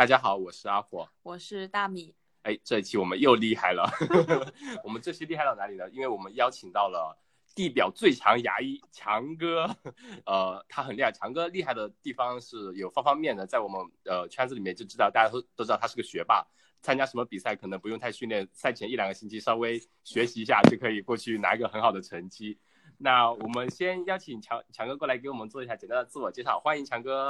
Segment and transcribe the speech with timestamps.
[0.00, 2.14] 大家好，我是阿火，我是大米。
[2.44, 3.86] 哎，这一期我们又厉害了，
[4.82, 5.86] 我们这期厉害到哪里呢？
[5.90, 7.14] 因为我们邀请到了
[7.54, 9.68] 地表最强牙医强哥，
[10.24, 11.12] 呃，他很厉害。
[11.12, 16.46] 强哥厉害的地方是有方方面面的，在我们呃圈子里面就知道，大家都都知道他是个学霸，
[16.80, 22.58] 参加什么比赛可能不用太训练，赛前一两个星期稍微学习一下就可以过去拿一个很好的成绩。
[22.96, 27.28] 那我们先邀请强强哥过来给我们做一下简单的自我介绍，欢迎强哥。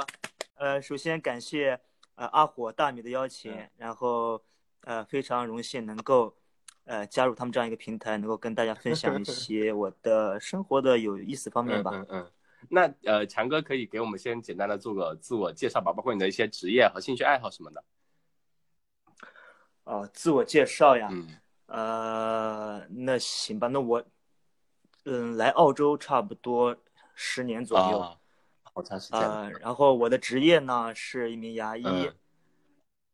[0.55, 1.81] 呃，首先感谢
[2.15, 4.41] 呃阿火大米的邀请，然后
[4.81, 6.35] 呃非常荣幸能够
[6.85, 11.91] 呃加入他们这样一个平台，能够跟大家分享一些我的生活的有意思方面吧。
[11.93, 12.31] 嗯嗯。
[12.69, 17.83] 那呃强哥可以给我们先简单的做个自我介绍吧，包括你的一些职业和兴趣爱好什么的。
[19.83, 21.09] 哦，自我介绍呀。
[21.11, 21.27] 嗯。
[21.67, 24.03] 呃，那行吧，那我
[25.05, 26.75] 嗯来澳洲差不多
[27.15, 28.17] 十年左右。
[28.73, 29.19] 好长时间。
[29.19, 31.83] 呃，然后我的职业呢是一名牙医。
[31.85, 32.15] 嗯。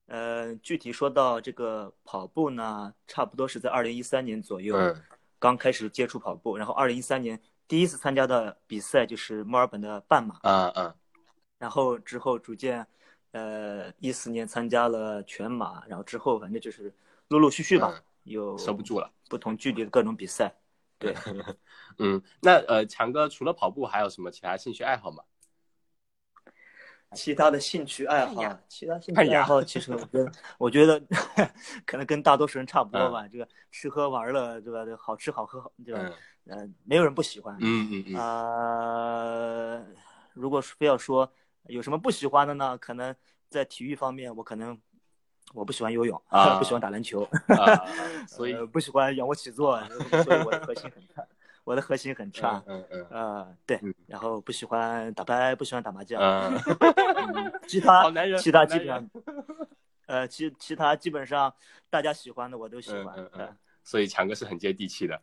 [0.08, 4.74] 呃，具体说到这个跑步呢，差不多是在二零一三年左右，
[5.38, 6.56] 刚开始接触跑步。
[6.56, 7.38] 然后二零一三年
[7.68, 10.40] 第一次参加的比赛就是墨尔本的半马。
[10.44, 10.96] 嗯嗯。
[11.58, 12.88] 然后之后逐渐，
[13.32, 16.94] 呃，一四年参加了全马，然后之后反正就是
[17.28, 20.56] 陆陆续续吧，有收不住了，不同距离的各种比赛。
[20.98, 21.14] 对。
[22.00, 25.22] 嗯，那呃，强哥除了跑步还有什么其他兴趣爱好吗？
[27.18, 31.02] 其他的兴趣爱好，其他兴趣爱好，其实我觉得， 我觉得
[31.84, 33.28] 可能跟大多数人差不多吧。
[33.28, 34.86] 这个吃喝玩乐，对吧？
[35.00, 36.12] 好吃好喝好，对吧？
[36.46, 37.58] 嗯，没有人不喜欢。
[37.60, 38.16] 嗯嗯嗯。
[38.16, 39.84] 啊，
[40.34, 41.30] 如果非要说
[41.66, 42.78] 有什么不喜欢的呢？
[42.78, 43.14] 可能
[43.50, 44.80] 在体育方面，我可能
[45.54, 46.22] 我不喜欢游泳，
[46.60, 47.28] 不喜欢打篮球，
[48.28, 49.82] 所以不喜欢仰卧起坐，
[50.24, 51.26] 所以我的核心很差。
[51.68, 56.58] 我的核心很差，嗯嗯，呃，对，然后不喜欢打牌，不喜欢打麻将，嗯，
[57.68, 59.10] 其他其他基本上，
[60.06, 61.54] 呃，其其他基本上
[61.90, 65.22] 大家喜欢的我都喜欢，嗯，所以强哥是很接地气的，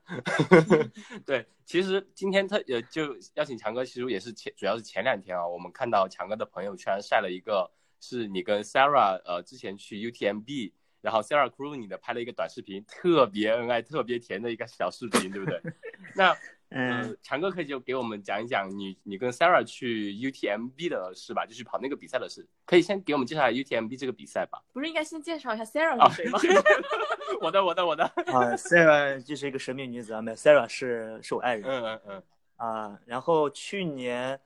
[1.25, 7.71] 对，其实今天特呃就邀请强哥，其实也是前主要是前两天啊，我们看到强哥的朋友圈晒了一个，
[8.03, 10.73] 是你跟 Sarah 呃之前去 UTMB。
[11.05, 15.61] 然后 Sarah Clooney 的拍了一个短视频，特别恩爱、特别甜的一个小视频，对不对？
[16.15, 16.37] 那
[16.77, 22.45] 嗯，强哥可以就给我们讲一讲你你跟 Sarah 去 UTMB 的事吧，就是跑那个比赛的事。
[22.65, 24.61] 可以先给我们介绍一下 UTMB 这个比赛吧？
[24.73, 26.41] 不是应该先介绍一下 Sarah 是谁吗？
[27.41, 31.65] 我的我的我的啊，Sarah 就是一个神秘女子啊没有，Sarah 是是我爱人。
[31.65, 32.23] 嗯嗯嗯
[32.57, 34.41] 啊，然后去年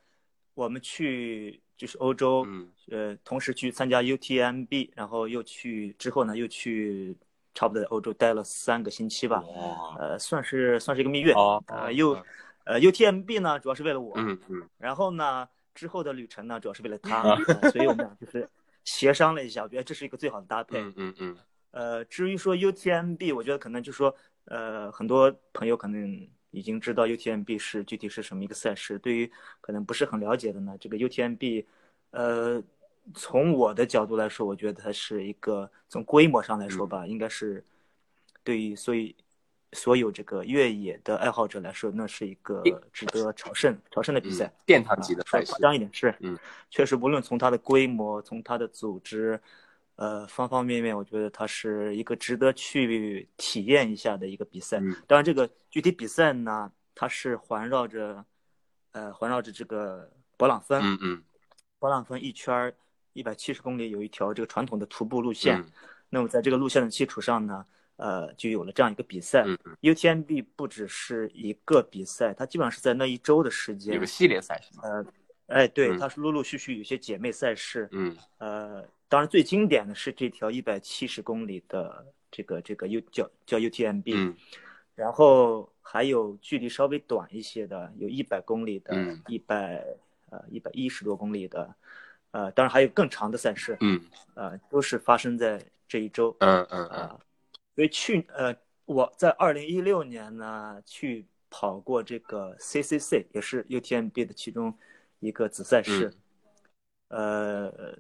[0.55, 1.63] 我们去。
[1.79, 7.17] 就是欧洲，嗯，呃，同时去参加 UTMB，然后又去之后呢，又去
[7.55, 9.43] 差不多在欧洲待了三个星期吧，
[9.99, 11.33] 呃，算是算是一个蜜月，
[11.67, 12.11] 呃，又，
[12.65, 17.37] 呃，UTMB 呢主要是为了我，嗯嗯，然后呢之后的旅程呢主要是为了他，
[17.71, 18.49] 所以我们俩就是
[18.85, 21.37] 协商了一下，我觉得这是一个最好的搭配，嗯嗯嗯，
[21.71, 26.29] 呃，至于说 UTMB，我觉得可能就说，呃，很多朋友可能。
[26.51, 28.99] 已经知道 UTMB 是具体是什么一个赛事。
[29.01, 29.31] 对于
[29.61, 31.67] 可能不是很了解的呢，这个 UTMB，
[32.11, 32.61] 呃，
[33.15, 37.65] 从我的角度来说，我觉得它是一个从规模上来说吧，应该是
[38.43, 39.15] 对于所以
[39.73, 45.53] 所有这个越野的爱好者来说，那是一个值得朝圣朝圣的比赛，殿堂级的赛事。
[45.53, 46.39] 夸张一点是，嗯，
[46.71, 49.41] 确实，无论从它的规模，从它的组织。
[50.01, 54.79] 呃，方方面面，我觉得它是一个值得去体验一下的一个比赛。
[55.09, 58.25] 当然，这个具体比赛呢，它是环绕着，
[58.93, 60.09] 呃，环绕着这个
[60.39, 60.81] 勃朗峰。
[60.81, 61.25] 嗯嗯。
[61.81, 62.73] 勃朗峰一圈
[63.19, 65.59] 一百七十公里，有一条这个传统的徒步路线。
[65.59, 65.67] 嗯。
[66.11, 69.45] 那么在这个路线的基础上呢，呃，就有了这样一个比赛。
[69.47, 73.95] 嗯 UTMB 不只是一个比赛，它基本上是在那一周的时间。
[73.95, 74.83] 有个系列赛是吗？
[74.85, 75.07] 呃，
[75.49, 77.89] 哎，对，它是陆陆续续有些姐妹赛事。
[77.93, 78.17] 嗯。
[78.39, 78.89] 呃。
[79.11, 84.37] 当然，最经典的是这条一百七十公里的这个这个 U 叫叫 UTMB，嗯，
[84.95, 88.95] 然后还有距离稍微短一些的，有一百公里的，
[89.27, 89.83] 一百
[90.29, 91.75] 呃一百一十多公里的，
[92.31, 94.01] 呃，当然还有更长的赛事，嗯，
[94.35, 97.19] 呃，都是发生在这一周，嗯嗯啊，
[97.75, 98.55] 所以去呃
[98.85, 104.77] 我在二零一六年呢去跑过这个 CCC，也是 UTMB 的其中
[105.21, 106.13] 一个子赛事，
[107.09, 107.97] 呃。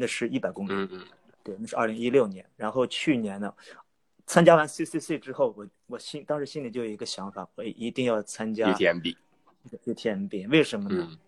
[0.00, 1.04] 那是一百公里，嗯嗯，
[1.42, 2.48] 对，那是二零一六年。
[2.54, 3.52] 然后去年呢，
[4.26, 11.18] 参加完 CCC 之后，我我心当时心里就有一个想法，我一定要参加 UTMB，UTMB，为什么呢？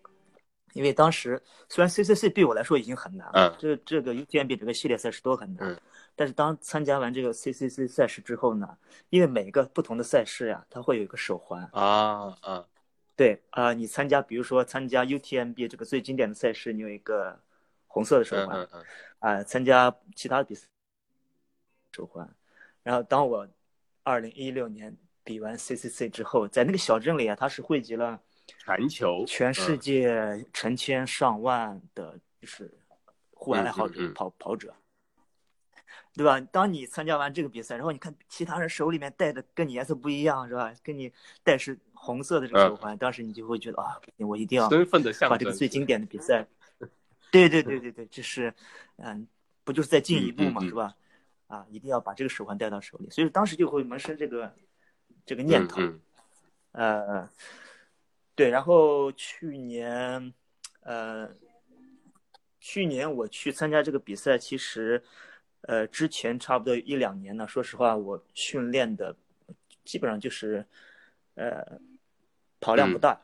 [0.73, 5.81] 因为当时虽然 CCC 对我来说已经很难了，这这个 UTMB 整个系列赛事都很难，
[6.15, 8.77] 但是当参加完这个 CCC 赛事之后呢，
[9.09, 12.65] 因为每个不同的赛事呀，它会有一个手环啊啊，
[13.15, 17.39] 对啊，你参加比如说参加 UTMB 这个最经典的赛事，你有一个。
[17.93, 18.85] 红色的手环，嗯嗯
[19.19, 20.65] 嗯，啊、参加其他的比赛
[21.91, 22.25] 手环。
[22.83, 23.45] 然后当我
[24.01, 24.95] 二零一六年
[25.25, 28.17] 比完 CCC 之后，在那个小镇里啊，它是汇集了
[28.63, 32.71] 全球全世嗯界成千上万的，就是
[33.33, 34.71] 户外爱好者、跑跑者，
[36.13, 36.39] 对吧？
[36.51, 40.71] 当你参加完这个比赛，然后你看其他人手里面戴的跟你颜色不一样，是吧？
[40.83, 41.11] 跟你
[41.43, 46.45] 戴是红色的这个手环，当时你就会觉得啊，我一定要身份的象把，这个最经典的比赛，
[47.31, 48.53] 对对对对对，这是，
[48.97, 49.27] 嗯，
[49.63, 50.95] 不就是再进一步嘛，是吧？
[51.47, 54.53] 啊，一定要把这个手环戴到手里，所以当时就会萌生这个
[55.25, 55.81] 这个念头。
[55.81, 55.99] 嗯
[56.73, 57.29] 呃，
[58.33, 60.33] 对，然后去年，
[60.81, 61.29] 呃，
[62.59, 65.03] 去年我去参加这个比赛，其实，
[65.61, 69.15] 呃，之前差不多一两年呢，说实话，我训练的
[69.83, 70.65] 基本上就是，
[71.35, 71.79] 呃，
[72.59, 73.21] 跑量不大，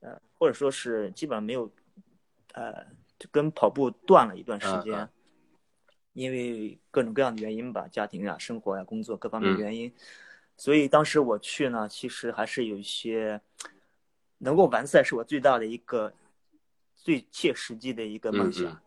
[0.00, 1.72] 呃，或者说是基本上没有，
[2.52, 2.86] 呃，
[3.18, 5.08] 就跟跑步断了一段时间，
[6.12, 9.58] 因为各种各样的原因吧，家庭啊、生活呀、工作各方面嗯。
[9.58, 9.92] 原因，
[10.56, 13.40] 所以当时我去呢，其实还是有一些
[14.42, 16.12] 能够完赛是我最大的一个
[16.96, 18.64] 最切实际的一个梦想。
[18.66, 18.80] 嗯嗯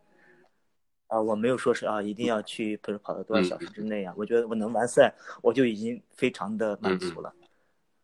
[1.08, 4.12] 啊，我没有说是啊，一定要去，比如跑到多少小时嗯之内啊。
[4.18, 5.14] 我觉得我能完赛，
[5.44, 7.32] 我就已经非常的满足了。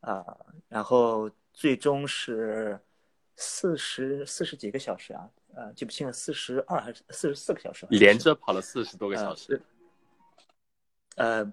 [0.02, 0.24] 啊，
[0.68, 2.80] 然后最终是
[3.36, 7.88] 四十四十几个小时啊，呃，记不清了，四十二还是四十四个小时？
[7.90, 9.60] 连着跑了四十多个小时，呃，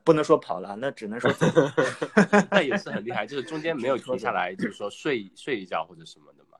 [0.04, 1.46] 不能说跑了，那只能说走
[2.50, 6.58] 那也是很厉害，就是中间没有停下来，就是说睡睡一觉或者什么的嘛。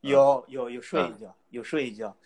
[0.00, 1.10] 有有有睡嗯。
[1.10, 2.16] 一觉，有睡一觉。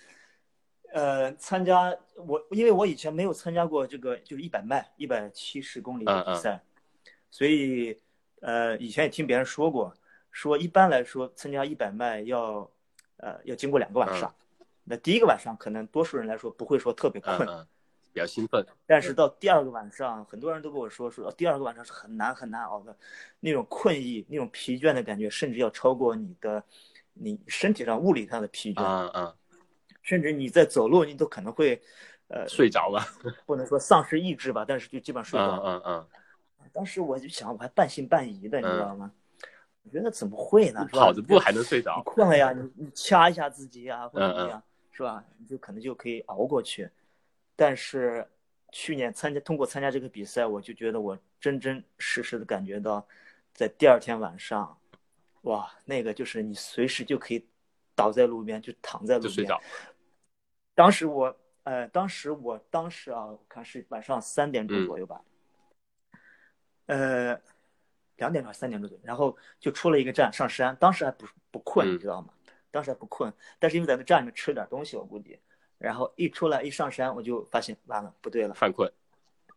[0.93, 6.63] 呃，参加我因为我以前没有参加过这个就是一百迈一百七十公里的比赛，
[7.31, 8.01] 所以
[8.41, 9.93] 呃以前也听别人说过，
[10.31, 12.71] 说一般来说参加一百迈要
[13.17, 14.33] 呃要经过两个晚上，
[14.85, 17.67] 那第一个晚上可能多数人来说不会说特别困，
[18.17, 18.67] 比较兴奋。
[18.87, 22.97] 但是到第二个晚上，很多人都跟我说，说第二个晚上是很难很难熬的，
[23.41, 26.65] 那种困意、那种疲倦的感觉，甚至要超过你的
[27.13, 29.35] 你身体上物理上的疲倦，
[30.01, 31.79] 甚至你在走路，你都可能会，
[32.29, 33.03] 呃，睡着了。
[33.45, 35.83] 不能说丧失意志吧，但是就基本上睡着嗯了。
[35.85, 36.07] 嗯
[36.63, 39.13] 嗯，当时我就想，我还半信半疑的，你知道吗？
[39.83, 40.89] 我觉得怎么会呢？
[40.91, 42.03] 跑着步还能睡你着。
[42.03, 45.23] 困了呀，你你掐一下自己呀，或者怎么嗯样，是吧？
[45.39, 46.89] 你就可能就可以熬过去。
[47.57, 48.29] 但是
[48.71, 53.05] 去年参加通过参加这个比赛，我就觉得我真真实实的感觉到，
[53.55, 54.79] 在第二天晚上，
[55.43, 57.49] 哇，那个就是你随时就可以
[57.95, 59.51] 倒在路边，就躺在路边。
[60.75, 65.25] 当时我呃，当时我当时啊，我看是晚上三点钟嗯左右吧，
[66.87, 67.41] 呃，
[68.17, 72.29] 两点钟还是三点钟左右，然后就出了一个站上山，当时还不不困，嗯你知道吗？
[72.71, 75.41] 当时还不困，但是因为在那站里面吃了点东西，我估计，
[75.79, 78.91] 然后一出来一上山，我就发现完了，不对了，犯困。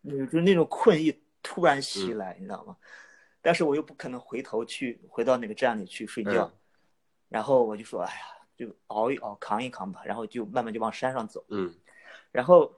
[0.01, 2.75] 有就是那种困意突然袭嗯来，你知道吗？
[3.42, 6.51] 但是我又不可能回头去回到那个站里去睡觉，嗯
[7.30, 8.21] 然后我就说，哎呀，
[8.57, 11.44] 就熬一熬，扛一扛吧，然后就慢慢就往山上走。
[11.50, 11.74] 嗯
[12.31, 12.74] 然后，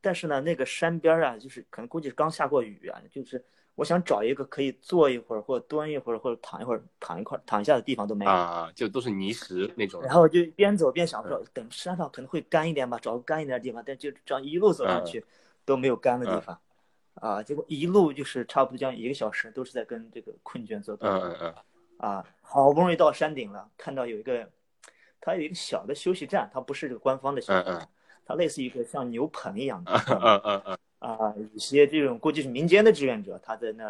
[0.00, 3.44] 但是呢，那个山边儿啊，就是可能估计是刚下过雨啊，就是
[3.78, 8.30] 我想找一个可以坐一会儿，或者蹲一会儿，或者躺一会儿、躺一块儿、躺一下的地方都没有。
[8.30, 10.02] 啊，就都是泥石那种。
[10.02, 13.80] 然后就边走边想说，等山上可能会干一点吧，找个干一点的地方。
[13.86, 15.24] 但就这样一路走上去，
[15.64, 16.58] 都没有干的地方，
[17.14, 21.08] 啊，结果一路就是差不多将近一个小时，都是在跟这个困倦作对。
[21.08, 21.54] 嗯嗯嗯
[21.98, 24.50] 啊，好不容易到山顶了，看到有一个，
[25.20, 27.88] 它有一个小的休息站，它不是这个官方的休息站，
[28.26, 33.84] 它类似于一个像牛棚一样的嗯嗯嗯嗯啊，有些这种估计是民间的志愿者，他在那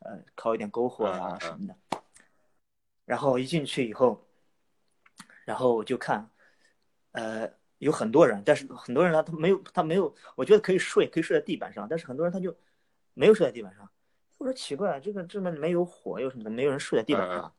[0.00, 1.76] 呃烤一点篝火呀、嗯嗯嗯什么的。
[3.04, 4.24] 然后一进去以后，
[5.44, 6.28] 然后我就看，
[7.12, 12.54] 呃，有很多人，但是很多人呢，他没有他没有，我觉得可以睡，可以睡在地板上，但是很多人他就
[13.14, 13.90] 没有睡在地板上。
[14.38, 17.40] 我说奇怪，这个这边没有火，又什么的，没有人睡在地板上。
[17.44, 17.52] 嗯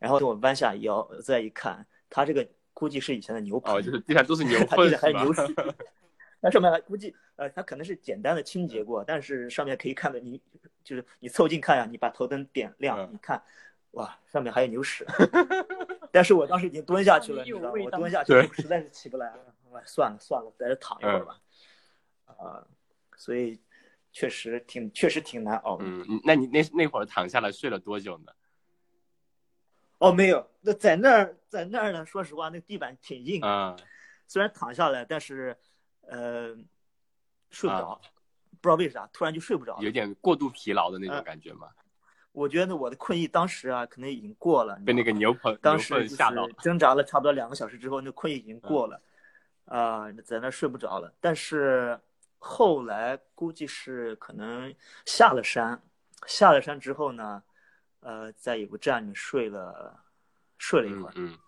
[0.00, 4.98] 然后我弯下腰再一看，他这个估计是以前的牛棚，哦，就是地上都是 牛粪是吧？
[4.98, 5.42] 上还有牛屎，
[6.40, 10.40] 那上面还估计呃，它可能是简单的清洁过，但是上面可以看到你
[10.82, 13.42] 就是你凑近看呀，你把头灯点亮，嗯你看，
[13.92, 15.06] 哇，上面还有牛屎。
[16.10, 19.54] 但是我当时已经蹲下去了，你知道我蹲下去，实在是起不来了，
[19.84, 21.38] 算了算了，在这躺一会儿吧。
[22.24, 22.66] 啊、
[23.16, 23.60] 所以
[24.12, 25.84] 确实挺确实挺难熬的。
[25.84, 28.32] 嗯，那你那那会儿躺下来睡了多久呢？
[29.98, 33.46] 哦，没有，那在那儿在那儿呢，说实话，那地板挺硬的。
[33.46, 33.76] 啊
[34.26, 35.56] 虽然躺下来，但是，
[36.10, 36.56] 呃，
[37.50, 38.00] 睡不着，啊
[38.60, 39.78] 不知道为啥，突然就睡不着。
[39.80, 41.68] 有点过度疲劳的那嗯种感觉吗？
[42.32, 44.76] 我觉得我的困意当时啊，可能已经过了。
[44.84, 49.00] 被那个牛棚当时就粪吓到是挣扎了差不多两个小时之后，那困意已经过了。
[49.66, 51.12] 啊、在那儿睡不着了。
[51.20, 51.98] 但是
[52.38, 54.74] 后来估计是可能
[55.06, 55.80] 下了山，
[56.26, 57.42] 下了山之后呢，
[58.00, 60.04] 呃，在有个站里睡了
[60.58, 61.12] 睡了一会儿。
[61.14, 61.38] 嗯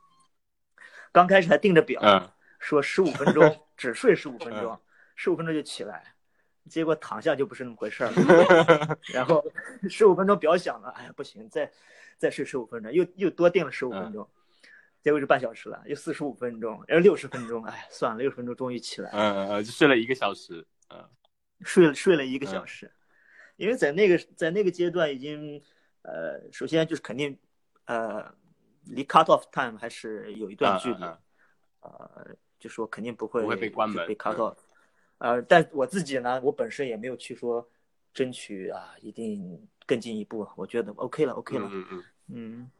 [1.12, 2.31] 刚开始还定着表，嗯
[2.62, 4.81] 说十五分钟， 只睡十五分钟，
[5.16, 6.14] 十五分钟就起来，
[6.71, 8.99] 结果躺下就不是那么回事儿了。
[9.12, 9.45] 然后
[9.90, 11.71] 十五分钟表响了，哎呀不行，再
[12.16, 14.26] 再睡十五分钟，又又多定了十五分钟，
[15.02, 20.64] 结果是半小时了，又四十五分钟，然后六十分钟，哎，算了，六十分钟终于起来了，嗯嗯，就睡了一个小时。
[20.88, 21.04] 嗯
[21.64, 22.90] 睡了睡了一个小时，
[23.54, 25.62] 因为在那个在那个阶段已经，
[26.02, 27.38] 呃，首先就是肯定，
[27.85, 28.35] 呃，
[28.87, 31.04] 离 cut off time 还是有一段距离，
[31.83, 32.26] 呃，
[32.62, 34.57] 就说肯定不会不会被关门被 cut 嗯 off，、
[35.19, 37.69] 呃，但我自己呢，我本身也没有去说
[38.14, 42.71] 争取啊，一定更进一步，我觉得 OK 了，OK 了，嗯嗯嗯，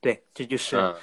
[0.00, 0.94] 对，这就是、嗯。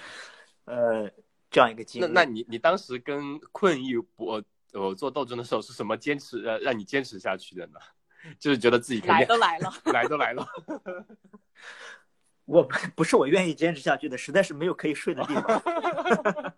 [0.65, 1.09] 呃
[1.49, 2.05] 这样一个经历。
[2.05, 7.79] 那那你你当时跟困意搏我做斗争的时候是什么坚持呃让你坚持下去的呢？
[8.39, 10.45] 就是觉得自己肯来都来了， 来都来了。
[12.45, 12.63] 我
[12.95, 15.63] 不是我愿意坚持下去的，实在是没有可以睡的地方。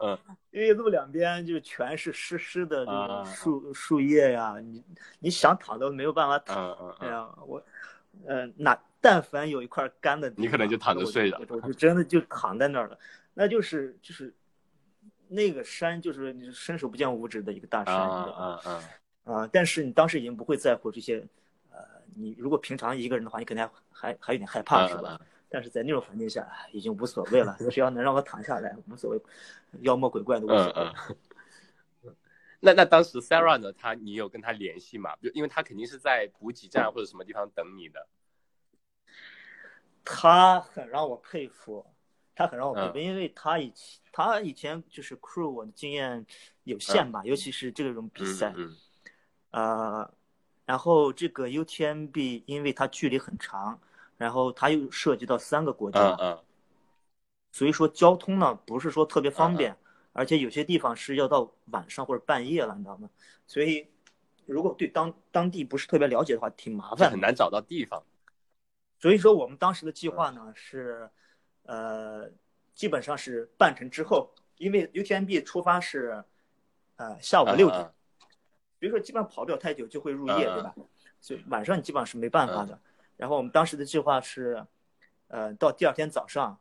[0.00, 0.18] 嗯，
[0.50, 2.84] 因为路两边就全是湿湿的
[3.24, 4.82] 树树叶呀，你
[5.18, 6.70] 你想躺都没有办法躺。
[6.70, 7.62] 嗯嗯嗯，哎呀，我，
[8.26, 12.98] 呃，哪但凡有一块干的地方，你可能就躺着睡了我就真的就躺在那儿了。
[13.34, 14.34] 那就是就是
[15.28, 18.24] 那个山，就是你伸手不见五指的一个大山，啊？
[18.30, 18.82] 啊啊，
[19.24, 21.26] 啊，但是你当时已经不会在乎这些，呃，
[22.14, 25.20] 你如果平常一个人的话，你肯定还还还有点害怕，嗯是吧？
[25.48, 29.20] 但是在那种环境下，哎已经无所谓了，只要能让我躺下来，无所谓，
[29.80, 30.92] 妖魔鬼怪都无所嗯谓。
[32.04, 32.16] 嗯。
[32.58, 33.72] 那那当时 Sarah 呢？
[33.72, 35.14] 她你有跟他联系吗？
[35.22, 38.06] 就因为他肯定是在补给站或者什么地方等你的。
[40.04, 41.84] 他很让我佩服，
[42.34, 46.24] 他很让我佩服，嗯因为他以前他以前就是 crew 我的经验
[46.64, 48.76] 有限吧，尤其是这种比嗯赛，嗯
[49.50, 50.14] 呃，
[50.66, 53.80] 然后这个 UTMB 因为它距离很长，
[54.18, 56.44] 然后它又涉及到三个国家，嗯嗯
[57.52, 59.76] 所以说交通呢不是说特别方嗯便，
[60.12, 63.08] 而且有些地方是要到晚上或者半夜了，你知道吗？
[63.46, 63.88] 所以
[64.44, 67.10] 如果对当当地不是特别了解的话，挺麻烦。
[67.10, 68.02] 很难找到地方。
[68.98, 71.08] 所以说我们当时的计划呢是，
[71.64, 72.30] 呃，
[72.74, 76.24] 基本上是半程之后，因为 UTMB 出发是，
[76.96, 77.92] 呃，下午六点，嗯
[78.78, 80.74] 比如说基本上跑不了太久就会入夜，对吧？
[81.20, 82.78] 所以晚上你基本上是没办法的。
[83.16, 84.64] 然后我们当时的计划是，
[85.28, 86.58] 呃，到第二天早上，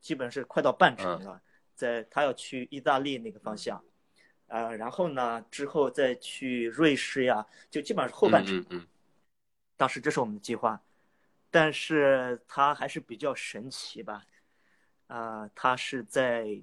[0.00, 1.42] 基本是快到半程了，
[1.74, 3.82] 在他要去意大利那个方向，
[4.46, 8.64] 呃，然后呢之后再去瑞士呀，就基本上是后半程。
[9.76, 10.80] 当时这是我们的计划，
[11.50, 14.24] 但是他还是比较神奇吧，
[15.06, 16.60] 啊、他是在，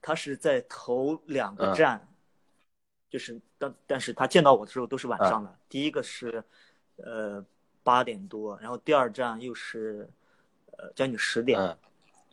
[0.00, 2.07] 他是在头两个嗯站，
[3.08, 6.42] 就是但但是他见到我的时候都是晚上了，第一个是，
[6.96, 7.44] 呃
[7.82, 10.08] 八点多，然后第二站又是，
[10.76, 11.76] 呃将近十点，嗯。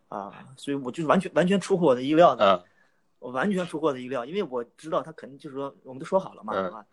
[0.08, 2.70] 啊，所以我就完全完全出乎我的意料的，嗯。
[3.17, 6.86] 我完全出乎我的意料，因为我知道他肯定就是说我们都说好了嘛，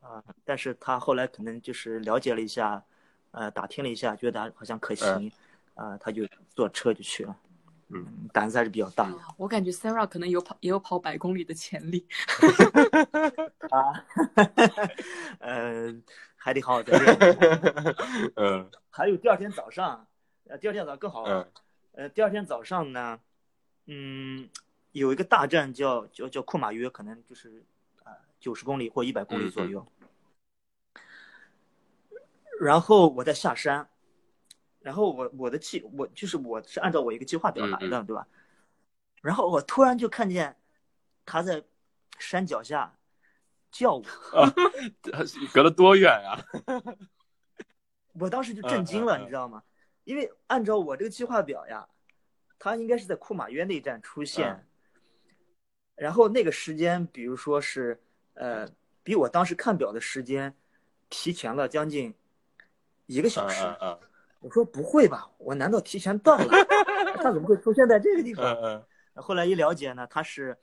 [0.00, 2.82] 啊，但是他后来可能就是了解了一下，
[3.32, 5.30] 呃，打听了一下，觉得好像可行，
[5.74, 7.36] 啊，他就坐车就去了，
[7.88, 12.06] 嗯，胆子还是比较大哎我感觉 Sarah 可能有跑也有跑百公里的潜力。
[13.70, 14.04] 啊，
[15.38, 15.94] 呃，
[16.36, 17.16] 还得好好再练。
[18.34, 20.06] 嗯还有第二天早上，
[20.48, 21.52] 呃，第二天早上更好玩，嗯
[21.92, 23.20] 呃，第二天早上呢，
[23.86, 24.48] 嗯，
[24.92, 27.64] 有一个大站叫叫叫库马约，可能就是
[28.02, 29.86] 啊九十公里或一百公里左右。
[32.58, 33.86] 然后我再下山，
[34.86, 38.24] 然后我我的计我就是我是按照我一个计划表来的，对吧？
[39.20, 40.56] 然后我突然就看见
[41.24, 41.64] 他在
[42.20, 42.96] 山脚下
[43.72, 44.04] 叫我，
[45.52, 46.38] 隔了多远啊？
[48.12, 49.64] 我当时就震惊了，你知道吗？
[50.04, 51.88] 因为按照我这个计划表呀，
[52.56, 54.66] 他应该是在库马约那站出现，嗯
[55.96, 58.00] 然后那个时间，比如说是
[58.34, 58.70] 呃，
[59.02, 60.54] 比我当时看表的时间
[61.10, 62.14] 提前了将近
[63.06, 63.64] 一个小嗯时。
[64.46, 66.46] 嗯我说不会吧，我难道提前到了？
[67.16, 68.44] 他怎么会出现在这个地方？
[68.44, 70.56] 嗯嗯后来一了解呢，他是，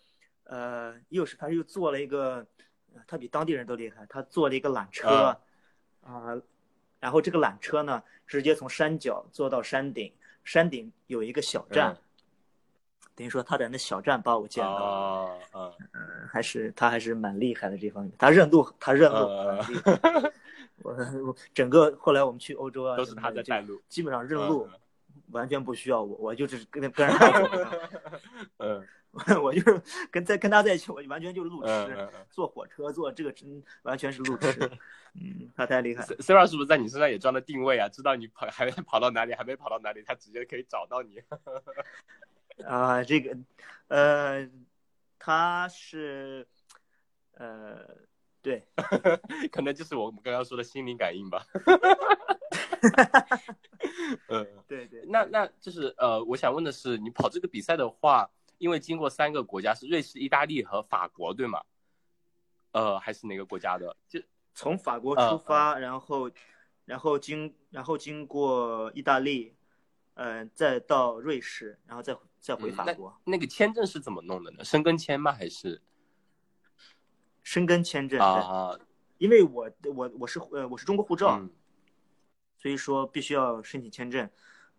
[0.46, 2.46] 呃，又是他又做了一个，
[2.96, 5.36] 呃他比当地人都厉害，他做了一个缆车，
[6.02, 6.42] 啊、嗯
[7.02, 10.13] 然后这个缆车呢，直接从山脚坐到山顶，
[10.46, 11.98] 山顶有一个小站，嗯
[13.16, 15.38] 等于说他在那小站把我见到，
[16.30, 20.32] 还是他还是蛮厉害的这方面，他认路，他认路嗯很厉害。
[20.84, 20.94] 我
[21.25, 24.70] 我整个后来我们去欧洲啊，都是他在带路基本上认路，
[25.32, 27.50] 完全不需要我，我就是跟 跟着他走。
[28.58, 28.88] 嗯
[29.44, 34.52] 我就是跟在跟他在一起，我完全就是路痴，坐火车坐这个真完全是路痴。
[35.13, 36.08] 嗯，他太厉害了。
[36.18, 37.88] ，Sarah 是不是在你身上也装了定位啊？
[37.88, 41.22] 知道你跑还跑到哪里，还没跑到哪里，他直接可以找到你。
[42.66, 43.38] 啊，这个，
[43.88, 44.50] 呃，
[45.20, 46.48] 他是，
[47.34, 47.86] 呃，
[48.43, 48.62] 对，
[49.50, 51.45] 可能就是我们刚刚说的心灵感应吧。
[54.27, 61.62] 嗯，对对，那那就是呃，我想问的是，你跑这个比赛的话，因为经过三个国家是瑞士、意大利和法国，对吗？
[62.73, 63.95] 呃，还是哪个国家的？
[64.09, 64.21] 就
[64.53, 66.29] 从法国嗯出发，然后，
[66.83, 69.55] 然后经，然后经过意大利，
[70.15, 74.65] 呃，再到瑞士，然后再再回嗯那法国，那个签证是怎么弄的呢？
[74.65, 75.31] 申根签吗？
[75.31, 75.81] 还是
[77.43, 78.17] 申根签证。
[78.17, 78.79] 对啊？
[79.19, 81.50] 因为我我我是呃我是中国护照，嗯
[82.57, 84.29] 所以说必须要申请签证。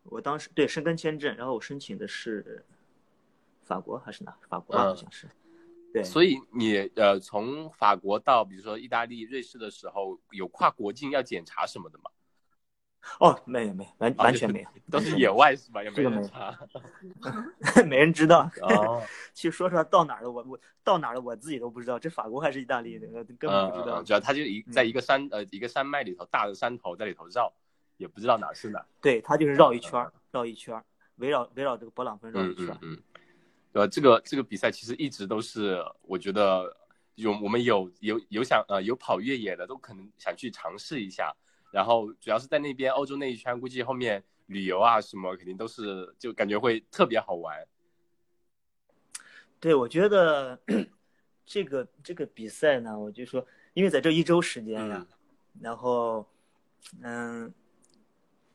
[0.02, 2.64] 我当时对申根签证，然后我申请的是
[3.62, 4.36] 法国还是哪？
[4.48, 5.28] 法国好像是。
[5.92, 12.10] 对，所以你呃从法国到比如说意大利、瑞士的时候，有跨国境要检查什么的吗？
[13.20, 15.82] 哦，没有没有，完啊完全没有， 都是野外是吧？
[15.82, 16.58] 也没有人查。
[17.86, 18.50] 没人知道。
[18.62, 24.00] 哦，其实说实话，到哪儿了我我到哪儿了我自己都不知道，这法国还是意大利的，根本不知道。
[24.00, 27.52] 嗯，主要它就一在一个山呃一个山脉里头，大的山头在里头绕，
[27.98, 28.84] 也不知道哪是哪。
[29.00, 30.84] 对，它就是绕一圈儿，绕一圈儿，
[31.16, 32.78] 围绕围绕这个勃朗峰绕一圈儿。
[32.80, 33.02] 嗯嗯嗯，
[33.72, 33.86] 对吧？
[33.86, 36.74] 这个这个比赛其实一直都是，我觉得
[37.16, 41.34] 有我们有有有想呃有跑越野的都可能想去尝试一下。
[41.74, 47.66] 然后主要是在那边欧洲那一圈，估计后面旅游啊什么肯定都是就感觉会特别好玩。
[49.58, 50.56] 对，我觉得
[51.44, 55.04] 这个这个比赛呢，我就说，因为在这一周时间呀，
[55.60, 56.24] 然后，
[57.02, 57.52] 嗯，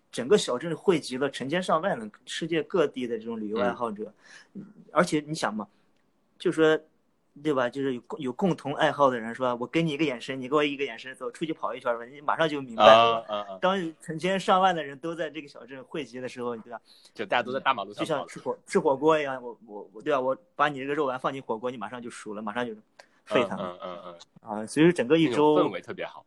[0.09, 4.13] 整个小镇汇集了成千上万的世界各地的这种旅游爱好者，
[4.93, 5.67] 而且你想嘛，
[6.37, 6.79] 就说，
[7.43, 7.69] 对吧？
[7.69, 9.55] 就是有共有共同爱好的人，是吧？
[9.55, 13.19] 我给你一个眼神，你给我一个眼神，走出去跑一圈吧，你马上就明白了。
[13.21, 13.57] 啊啊啊！
[13.61, 16.79] 当成千上万的人都在这个小镇汇集的时候，对吧？
[17.13, 20.19] 就大家都在大马路上就像吃火吃火锅一样，我我我对吧？
[20.19, 22.73] 我把你这个肉丸放进火锅，你马上就熟了，马上就
[23.25, 24.65] 沸腾了嗯嗯嗯啊！
[24.65, 26.25] 所以说整个嗯，一周氛，围特别好。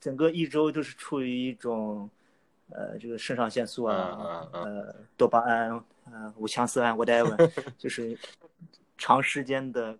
[0.00, 2.08] 整个一周都是处于一种，
[2.70, 5.70] 呃，这个肾上腺素啊，呃，多巴胺，
[6.04, 8.16] 呃，五羟色胺，whatever， 就是
[8.96, 9.98] 长时间的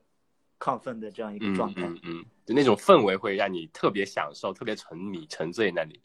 [0.58, 1.82] 亢奋的这样一个嗯状态。
[1.86, 6.00] 嗯嗯，就那种氛围会让你特别享受，特别沉迷沉醉那里。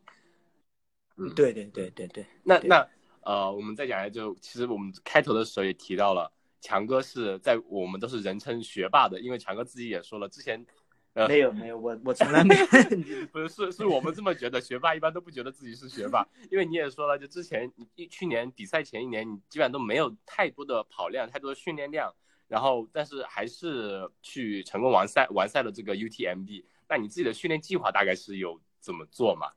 [1.18, 2.88] 嗯，对对对对对，那那
[3.22, 10.66] 呃，我们再讲一下，就其实我们开头的时候也提到了，强哥是在我们都是人称学霸的，因为强哥自己也说了，之前
[11.14, 12.66] 呃没有没有，我我从来没 有
[13.32, 22.12] 不是是是我们这么觉得，学霸一般都不觉得自己是学霸，因为你也说了，就之前你一去年比赛前一年，你基本上都没有太多的跑量，太多的训练量，
[22.54, 29.48] 然后但是还是去成功完赛完赛了这个 UTMB，那你自己的训练计划大概是有怎么做吗？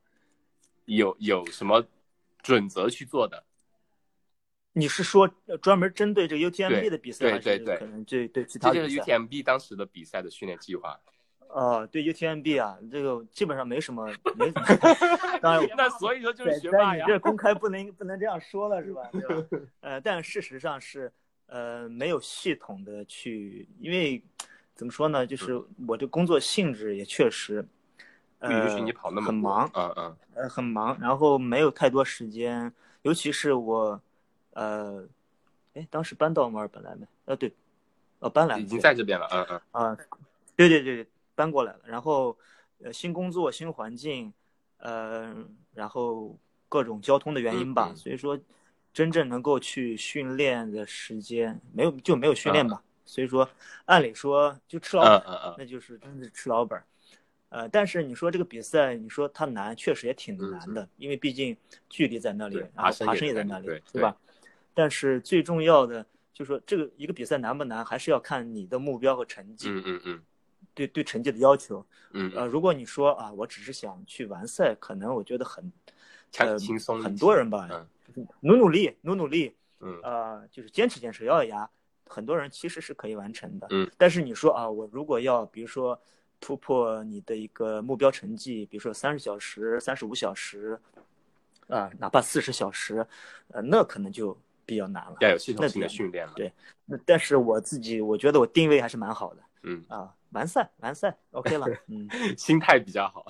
[0.85, 1.85] 有有什么
[2.41, 3.43] 准则去做的？
[4.73, 10.99] 你是说呃专门针对这个 UTMB 的比赛，还是对对对可能对对其他这就是？UTMB 当时的比赛的训练计划。
[11.49, 14.51] 哦，对 UTMB 啊，这个基本上没什么，没。
[15.39, 17.05] 当然，那所以说就是学霸呀。
[17.05, 19.07] 你这公开不能不能这样说了是吧？
[19.11, 19.47] 对吧？
[19.81, 21.13] 呃，但事实上是
[21.47, 24.21] 呃没有系统的去，因为
[24.75, 27.65] 怎么说呢，就是我这工作性质也确实，
[28.39, 33.99] 不允许你跑那么很忙，嗯嗯呃很忙，然后没有太多时间，尤其是我，
[34.51, 35.07] 呃，
[35.73, 37.07] 哎，当时搬到墨尔本来没？
[37.25, 37.51] 呃，对，
[38.19, 39.97] 呃，搬来了，已经在这边了，嗯嗯啊，
[40.55, 41.79] 对对对，搬过来了。
[41.85, 42.37] 然后，
[42.83, 44.31] 呃，新工作、新环境，
[44.77, 45.35] 呃，
[45.73, 46.37] 然后
[46.69, 48.37] 各种交通的原因吧，嗯嗯所以说，
[48.97, 52.81] 真正能够去训练的时间没有，就没有训练吧。
[53.05, 53.47] 所以说，
[53.85, 55.21] 按理说就吃老本，
[55.55, 56.83] 那就是真的是吃老本儿。
[57.49, 61.55] 呃，但是你说这个比赛，你说它难，确实也挺难的，因为毕竟
[61.87, 64.17] 距离在那里，然后爬爬升也在那里，对对吧？
[64.73, 70.21] 但是最重要的就是说，这个一个比赛难不难，还是要看你的目标和成绩，嗯嗯嗯
[70.73, 71.85] 对对成绩的要求。
[72.13, 75.71] 嗯呃，如果你说啊，我只是想去完赛，可能我觉得很，
[76.31, 77.87] 轻呃，轻松很多人吧，嗯
[78.41, 81.69] 努努力，努努力，嗯呃，就是坚持坚持，咬咬牙，
[82.05, 83.67] 很多人其实是可以完成的。
[83.71, 85.99] 嗯，但是你说啊，我如果要比如说
[86.39, 90.79] 突破你的一个目标成绩，比如说三十小时、三十五小时，
[91.67, 93.05] 啊、哪怕四十小时，
[93.49, 95.17] 呃，那可能就比较难了。
[95.19, 96.33] 要有系统性的训练了。
[96.35, 96.51] 对
[96.85, 101.67] 那但是我自己，我觉得我定位还是蛮好的嗯，啊，完赛完赛，OK 了。
[101.87, 103.25] 嗯，心态比较好。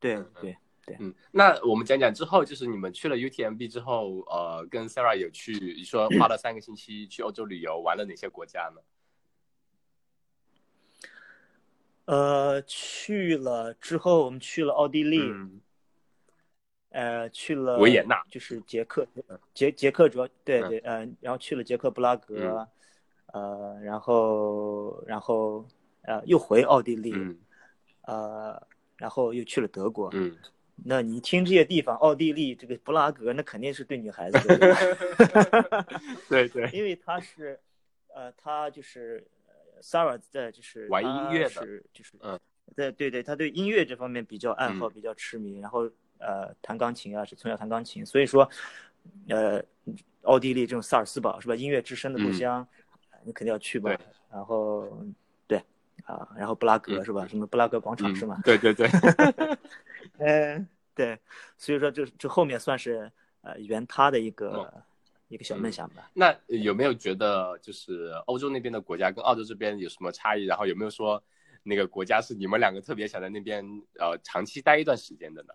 [0.00, 0.56] 对对，对，
[0.98, 8.80] 嗯，那我们讲讲之后，就是你们去了 UTMB 之后，呃，跟 Sarah 有去，你说花了三个星期去欧洲旅游，玩了哪些国家呢？
[12.06, 15.60] 呃，去了之后，我们去了奥地利，嗯
[16.90, 19.06] 呃，去了维也纳就是捷克，
[19.54, 22.68] 捷捷克主要对嗯对，呃，然后去了捷克布拉格，
[23.26, 25.64] 呃，然后然后
[26.02, 27.38] 呃又回奥地利，嗯
[28.02, 28.66] 呃，
[28.96, 30.10] 然后又去了德国。
[30.12, 30.36] 嗯，
[30.84, 35.86] 那你听这些地方，奥地利这个布拉格，那肯定是对女孩子的， 对吧
[36.28, 37.58] 对对，因为他是，
[38.14, 42.38] 呃，他就是呃 Sarah 在就是玩音乐的是就是嗯，
[42.74, 48.48] 对对对，他对音乐这方面比较爱好，嗯比较痴迷，然后呃弹钢琴啊，是从小弹钢琴，所以说，
[49.28, 49.62] 呃，
[50.22, 52.68] 奥地利这种萨尔斯堡是吧，音乐之声的故嗯乡，
[53.24, 54.06] 你肯定要去吧对。
[54.32, 54.88] 然后
[55.46, 55.62] 对
[56.04, 57.26] 啊，然后布拉格嗯是吧？
[57.28, 58.40] 什么布拉格广场嗯是吗？
[58.44, 58.88] 对对对，
[60.18, 61.18] 嗯，对，
[61.56, 63.10] 所以说这这后面算是
[63.42, 64.82] 呃圆他的一个、哦
[65.28, 66.10] 一个小梦想吧。
[66.12, 70.44] 那有没有觉得就是欧洲那边的国家跟澳洲这边有什么差异？
[70.44, 71.24] 然后有没有说
[71.62, 73.64] 那个国家是你们两个特别想在那边
[73.98, 75.54] 呃长期待一段时间的呢？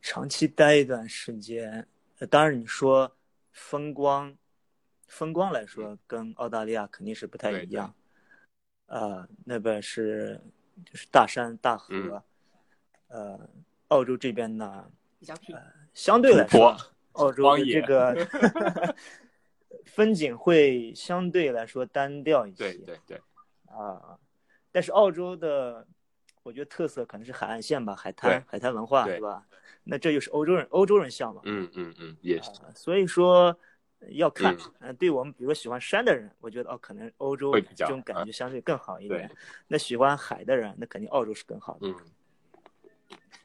[0.00, 1.86] 长期待一段时间，
[2.20, 3.14] 呃，当然你说
[3.52, 4.34] 风光，
[5.06, 7.94] 风光来说跟澳大利亚肯定是不太一样，
[8.86, 10.40] 呃，那边是
[10.84, 12.22] 就是大山大河，嗯
[13.08, 13.50] 呃，
[13.88, 15.56] 澳洲这边呢，比较平。
[15.94, 16.76] 相对来说，
[17.12, 18.26] 澳洲的这个
[19.86, 23.20] 风景会相对来说单调一些，对对对，
[23.66, 24.18] 啊，
[24.70, 25.86] 但是澳洲的，
[26.44, 29.44] 我觉得特色可能是海岸线吧，海滩海滩文化对是吧？
[29.82, 33.58] 那这就是欧洲人欧洲人向往，嗯嗯嗯，也是啊所以说
[34.08, 39.30] 要看嗯，呃，对我们比如说喜欢山的人，我觉得哦，可能欧洲这种感觉相对更好一对点。
[39.68, 41.88] 那喜欢海的人，那肯定澳洲是更好的。
[41.88, 41.96] 嗯。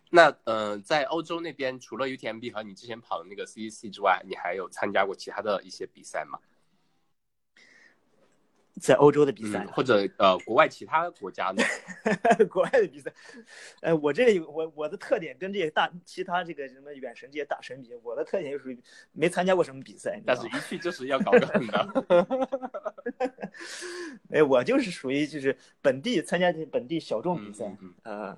[0.10, 6.40] 那呃，在欧洲那边，除了 UTMB 和你之前跑的那个 CEC 之外，你还有参加过其他的一些比赛吗？
[8.80, 11.64] 在欧洲的比赛嗯，，或者呃，国外其他国家的？
[12.50, 13.14] 国外的比赛，
[13.82, 18.78] 呃，我这个我我的特点跟这些大其他这个什么远神这些大神比，我的特点就属于
[19.14, 20.22] 没参加过什么比赛？
[20.26, 22.58] 但是一去就是要搞个狠的。
[24.32, 28.38] 哎，我就是属于就是本地参加本地小众比赛，嗯嗯呃，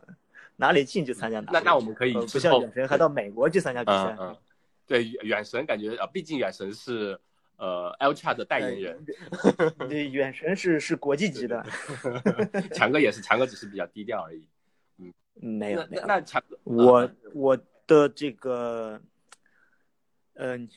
[0.58, 1.54] 哪里近就参加哪里。
[1.54, 4.16] 那那我们可以呃不像远神还到美国去参加比赛。
[4.20, 4.38] 嗯嗯，
[4.86, 7.20] 对，远远神感觉啊，毕竟远神是
[7.58, 9.06] 呃 Ultra 的代言人，
[9.80, 11.66] 呃对，远 神是是国际级的，
[12.74, 14.48] 强哥也是，强哥只是比较低调而已。
[15.34, 16.06] 没有没有。
[16.08, 19.00] 那强哥，我我的这个，
[20.34, 20.68] 嗯、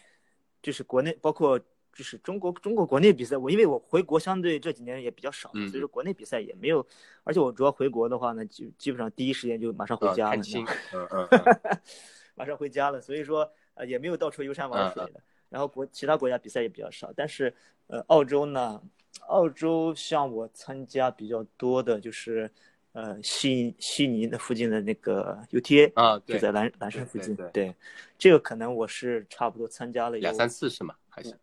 [0.62, 1.58] 就是国内包括
[1.92, 6.86] 就是中国中国国内比赛，我因为我回国相对这几年也比较少，嗯所以说国内比赛也没有，
[7.24, 11.80] 而且我主要回国的话呢，就基本上第一时间就马上回呃家了，看你知道清吗，嗯嗯嗯
[12.36, 15.20] 马上回家了，所以说呃也没有到处游山玩水的。
[15.50, 17.54] 然后国其他国家比赛也比较少，但是
[17.88, 18.80] 呃澳洲呢，
[19.26, 22.50] 澳洲像我参加比较多的就是
[22.92, 27.36] 呃悉悉尼的附近的那个 UTA，啊，就在蓝蓝山附近。
[27.36, 27.74] 对对，
[28.16, 30.94] 这个可能我是差不多参加了有两三次是吗？
[31.08, 31.36] 还是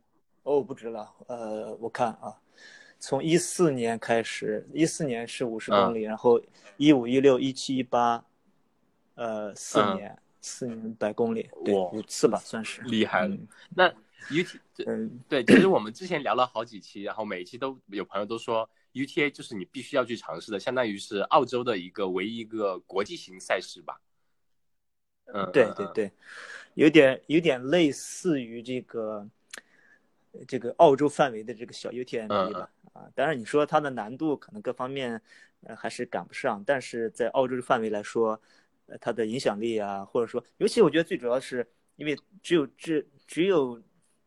[0.44, 1.14] 哦，不止了。
[1.28, 2.34] 呃，我看啊，
[3.00, 6.42] 从一四年开始，一四年是五十公里，然后
[6.78, 8.24] 一五、一六、一七、一八，
[9.16, 12.82] 呃，四嗯年，四年百公里，对，五次吧，算是。
[12.84, 13.48] 厉害了嗯？
[13.76, 13.90] 那
[14.30, 24.00] UT 嗯，对，其实我们之前聊了好几期，然后每一期都有朋友都说 UTA 就是你必须要去尝试的，相当于是澳洲的一个唯一一个国际型赛事吧。
[25.34, 26.12] 嗯，对对对，
[26.76, 29.28] 有点有点类似于这个
[30.48, 32.72] 这个澳洲范围的这个小 UTMB 嗯吧。
[32.94, 35.22] 啊，当然你说它的难度可能各方面
[35.62, 38.42] 呃还是赶不上，但是在澳洲的范围来说，
[38.88, 43.82] 呃，它的影响力啊，或者说，尤其我觉得最主要是因为只有这只有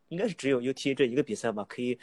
[0.09, 1.97] 应该是只有 UTA 这一个比赛吧，可以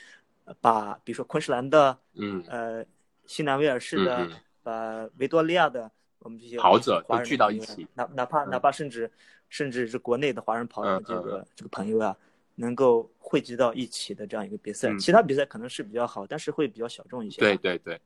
[0.44, 2.85] 呃把比如说昆士兰的嗯，呃
[3.27, 9.11] 新南威尔士的，嗯嗯把维多利亚的我们这些跑者都聚到一起哪哪怕嗯哪怕甚至
[9.49, 12.16] 甚至是国内的华人跑者这个嗯这个朋友啊，
[12.57, 14.88] 能够汇集到一起的这样一个比赛。
[14.90, 17.40] 嗯其他比赛可能是比较好，但是会比较小众一些。
[17.40, 18.01] 对，对对。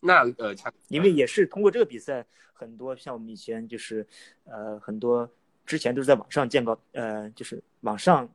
[0.00, 4.06] 那呃，强因为也是通过这个比赛，很多像我们以前就是
[4.44, 5.30] 呃很多
[5.66, 8.28] 之前都是在网上见过，呃就是网上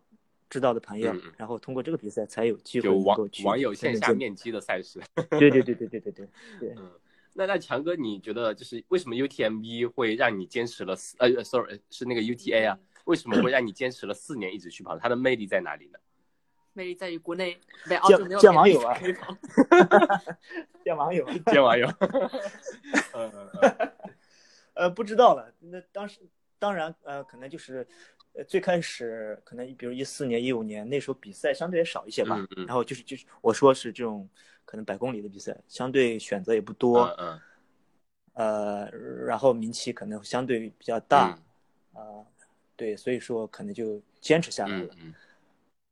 [0.49, 5.01] 知道的朋友然后通过这个比赛才有机会就网能够去网友线下面基的赛事。
[5.31, 6.27] 对对对对对对对
[6.59, 6.73] 对。
[6.77, 6.91] 嗯，
[7.33, 12.79] 那那强哥，你觉得就是为什么 UTMB 会让你坚持了四呃，sorry 是那个 UTA 啊？
[13.05, 14.97] 为什么会让你坚持了四年一直去跑？
[14.97, 15.99] 它的魅力在哪里呢？
[16.75, 17.59] 魅力在于国内
[18.07, 18.99] 见洲没有别的比见网友啊。
[20.83, 21.87] 见网友，见网友。
[23.13, 23.91] 嗯嗯嗯
[24.75, 25.51] 呃，不知道了。
[25.59, 26.19] 那当时
[26.59, 27.87] 当然呃，可能就是
[28.33, 32.35] 呃最开始可能比如一四年、一五年那时候比赛相对也少一些吧。
[32.37, 34.29] 嗯嗯然后就是就是我说是这种
[34.65, 37.05] 可能百公里的比赛，相对选择也不多。
[37.17, 37.41] 嗯
[38.33, 38.89] 呃，
[39.25, 41.39] 然后名气可能相对比较大，
[41.93, 42.25] 嗯啊、
[42.75, 44.93] 对，所以说可能就坚持下来了。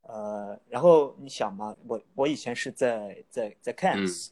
[0.03, 4.29] 呃，然后你想嘛，我我以前是在在在 Cairns，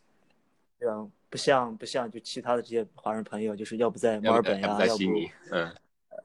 [0.78, 1.08] 对吧？
[1.30, 5.04] 不像不像就其他的这些华人朋友，就是要不在墨尔本呀，要不
[5.52, 5.74] 嗯，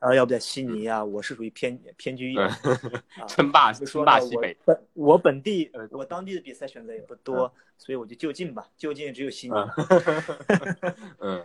[0.01, 2.37] 呃，要不在悉尼啊，我是属于偏偏居一
[3.29, 9.55] 称 霸称霸西北，本我本地呃我当地的比赛选择也不多，所以我就就近吧，就近只有悉尼。
[11.21, 11.45] 嗯，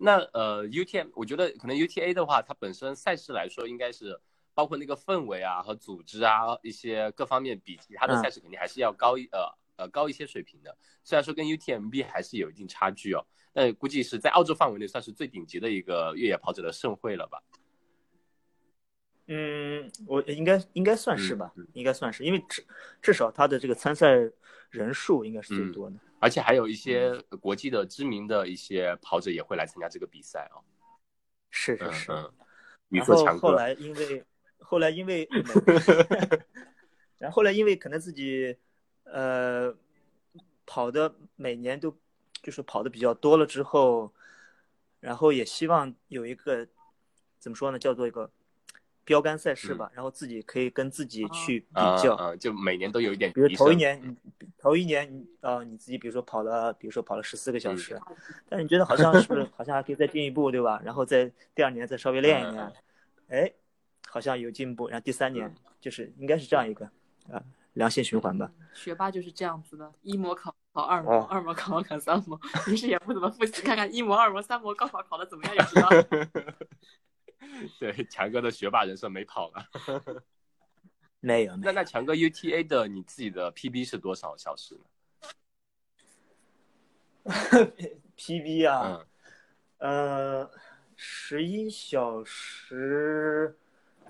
[0.00, 4.20] 那呃，UTM，我觉得可能 UTA 的话，它本身赛事来说，应该是
[4.56, 10.74] 包括那个氛围啊和组织啊一些各方面，比其他的嗯赛事肯定还是要高一、呃呃高一些水平的。
[11.04, 17.42] 虽然说跟 UTMB 还是有一定差距哦，但估计是在澳洲范围内算是最顶级的一个越野跑者的盛会了吧？
[19.26, 22.64] 嗯，我应该应该算是吧，应该算是，因为至
[23.02, 24.08] 至少他的这个参赛
[24.70, 25.96] 人数应该是最嗯多的。
[26.18, 30.64] 而且还有一些国际的知名的一些跑者也会来参加这个比赛哦。
[30.64, 30.72] 嗯
[31.50, 32.12] 是是是。
[32.12, 32.32] 嗯，
[32.88, 34.24] 比如然说强哥，后后来因为
[34.58, 35.28] 后来因为
[37.18, 38.56] 然后后来因为可能自己
[39.04, 39.74] 呃
[40.66, 41.96] 跑的每年都
[42.42, 44.12] 就是跑的比较多了之后，
[45.00, 46.66] 然后也希望有一个
[47.38, 48.30] 怎么说呢，叫做一个
[49.04, 52.14] 标杆赛事吧，然后自己可以跟自己去比啊较。
[52.14, 54.16] 啊，就每年都有一点比如头一年，你
[54.58, 58.00] 头一年你啊、你自己比如说跑了，比如说跑了十四个小时，
[58.48, 60.80] 但是你觉得好像是不是好像还可以再进一步，对吧？
[60.84, 62.72] 然后再第二年再稍微练一练，
[63.28, 63.52] 哎，
[64.08, 66.86] 好像有进步，然后第三年就是应该是这样一个
[67.30, 67.42] 啊、
[67.74, 68.50] 良性循环吧。
[68.72, 75.88] 学霸就是这样子的，一模考考二模，哦二模考考三模，平时也不怎么复习，看看一模、二模、三模高考考的怎么样就知道。
[77.78, 79.66] 对，强哥的学霸人设没跑了。
[81.20, 84.84] 没有，没有，那那强哥 UTA 的你自己的 PB 是多少小时呢
[88.16, 89.06] ？PB 啊，
[89.78, 90.50] 嗯，呃，
[90.94, 93.56] 十一小时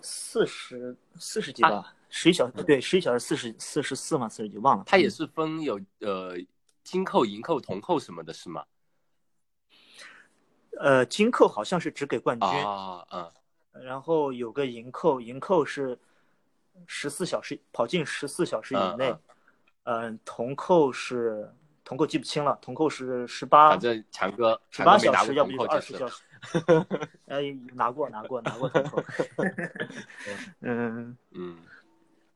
[0.02, 4.84] 四十四十几吧，十一小时对，十一小时四十四十四嘛，四十几忘了。
[4.86, 6.36] 它也是分有呃
[6.84, 8.64] 金扣、银扣、铜扣什么的，是吗？
[10.78, 13.32] 呃，金扣好像是只给冠军，啊，嗯，
[13.84, 15.98] 然后有个银扣，银扣是
[16.86, 19.10] 十四小时跑进十四小时以内
[19.84, 21.50] 嗯，嗯，铜扣是
[21.82, 26.22] 铜扣记不清了，铜扣是十八反正强哥十八小时，要不过铜扣就是就二十小 时。
[27.26, 27.40] 呃，
[27.74, 29.02] 拿过拿过拿过铜扣。
[30.60, 31.58] 嗯，嗯，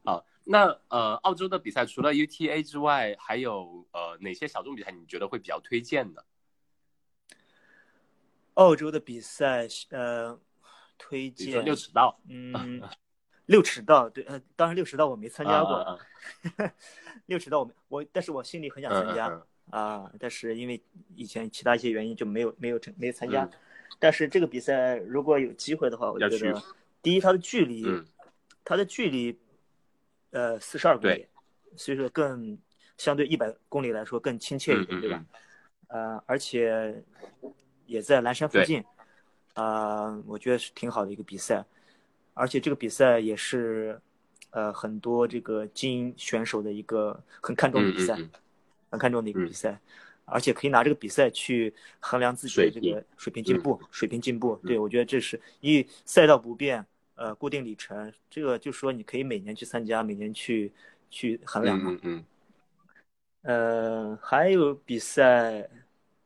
[0.04, 6.24] 好，那呃，澳洲的比赛除了 UTA 之外，还有呃哪些小众比赛你觉得会比较推荐的？
[8.54, 10.38] 澳洲的比赛，呃，
[10.98, 12.82] 推荐六尺道，嗯，
[13.46, 16.00] 六尺道，对，呃，当然六尺道我没参加过，
[17.26, 19.28] 六尺道我没我，但是我心里很想参加。
[19.28, 20.82] 嗯嗯啊，但是因为
[21.14, 23.44] 以前其他一些原因就没有没有成没有参加。
[23.44, 23.50] 嗯
[23.98, 26.62] 但是这个比赛如果有机会的话，我觉得
[27.02, 28.06] 第一它的距离，嗯
[28.64, 29.38] 它的距离，
[30.30, 31.26] 呃，四十二公里，
[31.76, 32.56] 所以说更
[32.96, 35.24] 相对一百公里来说更亲切一点，嗯嗯对吧？
[35.88, 37.02] 呃，而且
[37.86, 38.84] 也在蓝山附近，
[39.54, 41.64] 啊、我觉得是挺好的一个比赛，
[42.34, 44.00] 而且这个比赛也是，
[44.50, 48.14] 呃，很多这个精英选手的一个很看重的嗯比赛。
[48.16, 48.30] 嗯嗯
[48.90, 49.78] 很看重的一个嗯比赛，
[50.30, 54.56] 而且可以拿这个比赛去衡量自己的这个水平进步，水平进步。
[54.64, 60.72] 对我觉得这是一赛道不变，呃，固定里程，这个就说你可以每年去参加，每年去
[61.10, 61.90] 去衡量嘛。
[61.90, 62.24] 嗯嗯
[63.42, 65.68] 呃，还有比赛，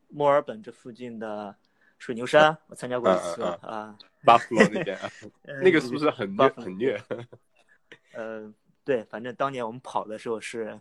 [0.09, 1.55] 墨尔本这附近的
[1.99, 3.99] 水牛山，我参加过一次嗯嗯啊。
[4.25, 4.99] ，Buffalo 那边，
[5.47, 7.01] 呃那个是不是很虐很虐？
[8.15, 8.53] 呃，
[8.85, 10.79] 对，反正当年我们跑的时候是，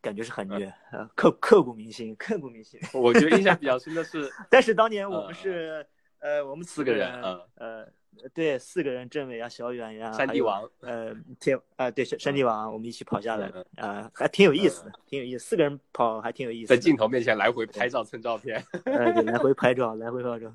[0.00, 2.80] 感觉是很嗯虐，呃，刻刻骨铭心，刻骨铭心。
[2.92, 5.86] 我觉得印象比较深的 是，但是当年我们是，
[6.18, 7.88] 呃，我们四个个人嗯呃，
[8.34, 20.52] 对，四个人，郑伟啊、小远呀，山地王，呃，天啊，对，山山地王，我们一起跑下来嗯，啊，还挺有意思的，挺有意思，四个人跑还挺有意思，在镜头面前来回拍照蹭照片，呃，对，来回拍照，来回拍照，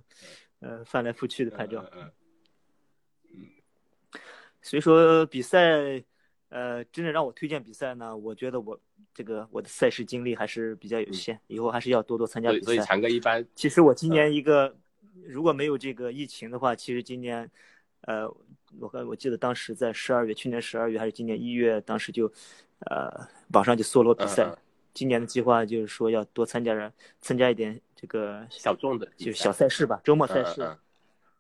[0.60, 2.12] 呃，翻来覆去的拍照，嗯
[4.64, 6.04] 所以说比赛，
[6.52, 8.78] 呃，真正让我推荐比赛呢，我觉得我
[9.14, 12.88] 这个我的赛事经历还是比较有限，以后还是要多多参加比赛所以比赛。
[12.88, 14.76] 强哥一般其实我今年一个，
[15.26, 17.50] 如果没有这个疫情的话，其实今年，
[18.02, 18.28] 呃，
[18.80, 22.30] 我看我记得当时在十二月，去年十二月还是今年一月，当时就，
[22.80, 23.10] 呃，
[23.54, 24.44] 网上就搜罗比赛。
[24.44, 24.58] 嗯嗯
[24.94, 30.62] 今年的计划就是说要多参加点，参加一点这个小众的就小赛事吧，周末赛事。
[30.64, 30.78] 嗯嗯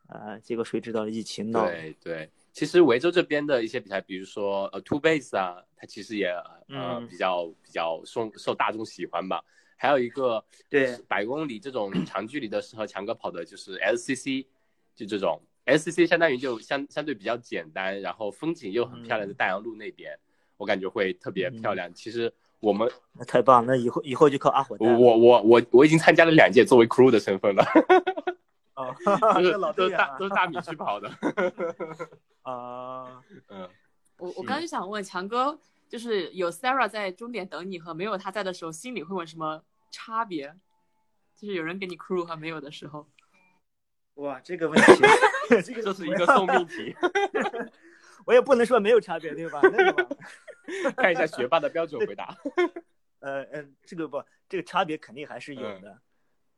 [0.08, 9.44] 呃，结果谁知道疫情闹，对对，其实维州这边的一些比赛，比如说呃 Two Base 啊，它其实也呃嗯比较比较受受大众喜欢吧。
[9.78, 14.46] 还有一个对百公里这种 长距离的适合强哥跑的，就是 SCC，
[14.94, 20.16] 就这种 SCC 相当于就相相对比较简单，然后风景又很漂亮的大洋路那边，
[20.58, 21.92] 我感觉会特别漂亮。
[21.94, 24.88] 其实我们那太棒，那以后以后就靠阿火我。
[24.88, 27.66] 我我我我已经参加了两届作为 crew 的身份了，
[28.82, 28.96] 哦，
[29.36, 31.10] 都是 这老都队员啊是大都是大米去跑的，
[32.44, 33.70] 啊，嗯。
[34.17, 35.58] 我我刚就想问强哥，
[35.89, 40.54] 就是有 Sarah 在终点等你和没有他在的时候，心里会有什么差别？
[41.36, 43.08] 就是有人给你 crew 和没有的时候，
[44.15, 44.94] 哇，这个问题，
[45.63, 46.96] 这个这是一个送命题，
[48.26, 49.60] 我也不能说没有差别，对吧？
[49.63, 50.15] 那个吧，
[50.96, 52.38] 看一下学霸的标准回答。
[53.22, 56.00] 呃呃，这个不，这个差别肯定还是有的。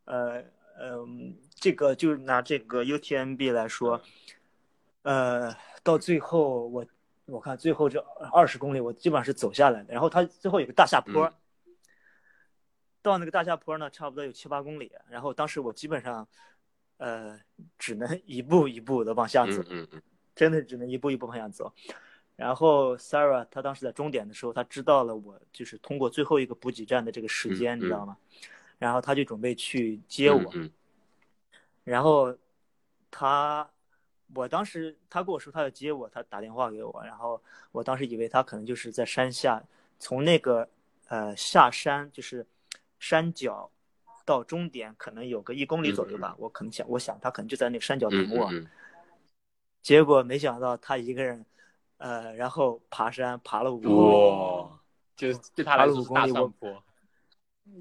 [0.04, 0.44] 呃
[0.82, 4.02] 嗯，这个就拿这个 UTMB 来说，
[5.04, 6.86] 呃，到最后我
[7.24, 8.02] 我看最后这
[8.34, 11.34] 二十公里我基本上是走下来的，然后它最后有个大下坡，嗯。
[13.02, 16.28] 到那个大下坡呢，差不多有七八公里，然后当时我基本上，
[16.98, 17.40] 呃，
[17.80, 19.88] 只能一步一步的往下走，嗯嗯。
[19.94, 20.02] 嗯
[20.36, 21.72] 真的只能一步一步往下走。
[22.36, 28.18] 然后 Sarah 她当时在终点的时候，她知道了我就是通过最后一个补给站的这个时间，嗯你知道吗？
[28.80, 30.70] 然后她就准备去接我，嗯
[31.84, 32.36] 然后
[33.12, 33.70] 他，
[34.34, 37.42] 我当时他跟我说他要接我，他打电话给我，然后
[37.72, 39.62] 我当时以为他可能就是在山下，
[40.00, 40.68] 从那个
[41.08, 42.46] 呃下山就是
[43.00, 43.70] 山脚
[44.26, 48.68] 到终点可能有个一公里左右吧，我可能想我想他可能就在那个山脚嗯等我，嗯
[49.82, 51.46] 结果没想到他一个人，
[51.98, 54.80] 呃，然后爬山爬了五公里，哇，
[55.18, 56.84] 就是对他来说是大爬了五公里我上坡。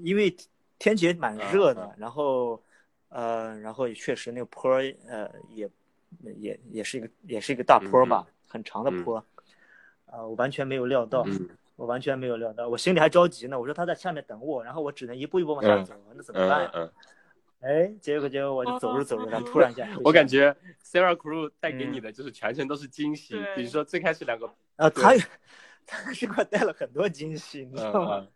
[0.01, 0.35] 因为
[0.79, 2.61] 天气也蛮热的，嗯然后
[3.13, 5.69] 呃，然后也确实那个坡儿呃也
[6.35, 9.23] 也也是一个也是一个大坡吧，很长的坡，
[10.07, 16.71] 呃，我完全没有料到，嗯我完全没有料到，我心里还着急呢，我说他在下面等我，然后我只能一步一步往下走，那怎么办呀？
[16.73, 16.91] 嗯
[17.61, 25.13] 嗯，哎，结果结果我就走着走着，然后突然一下，我感觉 Sarah Crew 带给你的就是全程都是惊喜，比如说最开始两个，呃，他
[25.85, 28.27] 他是给我带了很多惊喜，你知道吗？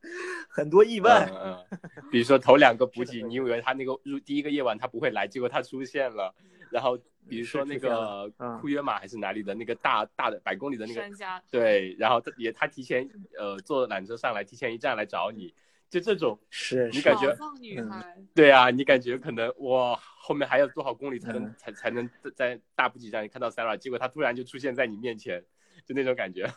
[0.48, 1.80] 嗯很多意外，嗯嗯，
[2.12, 6.34] 比如说头两个补给，你以为他那个入第一个夜晚他不会来，结果他出现了，
[6.72, 6.98] 然后
[7.30, 8.28] 比如说那个
[8.60, 11.04] 库约马还是哪里的那个大大的百公里的那个
[11.52, 13.08] 对，然后他也他提前
[13.38, 15.54] 呃坐缆车上来，提前一站来找你，
[15.92, 21.56] 就这种，是是你感觉女孩，对啊，你感觉可能哇后面还有多少公里才能、嗯。
[21.58, 25.44] 才才能在大补给站看到 Sarah，结果他突然就出现在你面前，
[25.86, 26.52] 就那种感觉。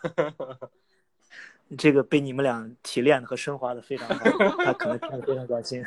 [1.78, 4.24] 这个被你们俩提炼和升华的非常好，
[4.64, 5.84] 他可能听得非常高兴。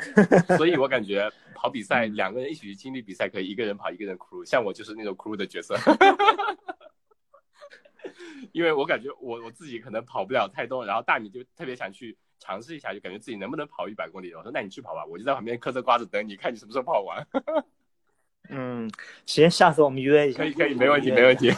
[0.56, 5.76] 所以我感觉跑比赛嗯两个人一起去经历比赛，可以一个人跑一个人 crew，像我就是那种 crew 的角色。
[8.52, 14.32] 因为我感觉我我自己可能跑不了太多，然后大米就特别想去尝试一下，就感觉自己能不能跑一百公里。
[14.34, 17.26] 我说那你去跑吧，我就在旁边嗑着瓜子等你，看你什么时候跑完。
[18.48, 18.90] 嗯，
[19.26, 20.38] 行，下次我们约一下。
[20.38, 21.52] 可以可以，没问题没问题。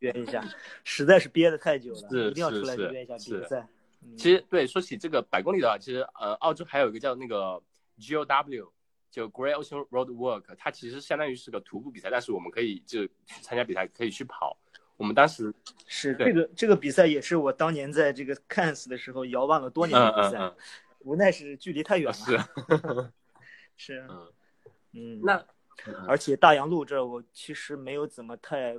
[0.00, 0.44] 约一下，
[0.84, 3.60] 实在是憋得太久了，是一定要出来约一下比赛。
[3.60, 7.62] 嗯其实对，说起这个百公里的话，其实呃，澳洲还有一个叫那个
[8.00, 8.68] GOW，
[9.12, 14.58] 就 Great Ocean Road Walk，它其实相当于是个徒步比赛，但是我们可以就去参加比赛，可以去跑。
[14.96, 20.56] 我们当时对是这个这个比赛也是我当年在这个 Cans 的时候遥望了多年嗯的比赛，嗯嗯，
[21.04, 22.12] 无奈是距离太远了。
[22.12, 22.40] 是
[24.02, 24.32] 是，嗯，
[24.94, 25.46] 嗯，那
[26.06, 28.78] 而且大洋路这儿我其实没有怎么太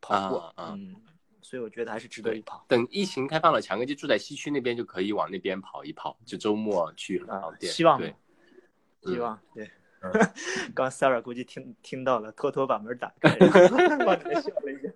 [0.00, 0.94] 跑过，啊啊嗯，
[1.42, 2.64] 所以我觉得还是值得一跑。
[2.66, 7.72] 等疫情开放了，强哥就住在西区那边，就可以往那边跑一跑，就周末去很方便。
[7.72, 8.14] 希望对，
[9.02, 9.70] 希望对
[10.02, 10.12] 嗯。
[10.74, 13.30] 刚 Sarah 估计听听到了，偷偷把门打开，
[14.40, 14.90] 笑了一下。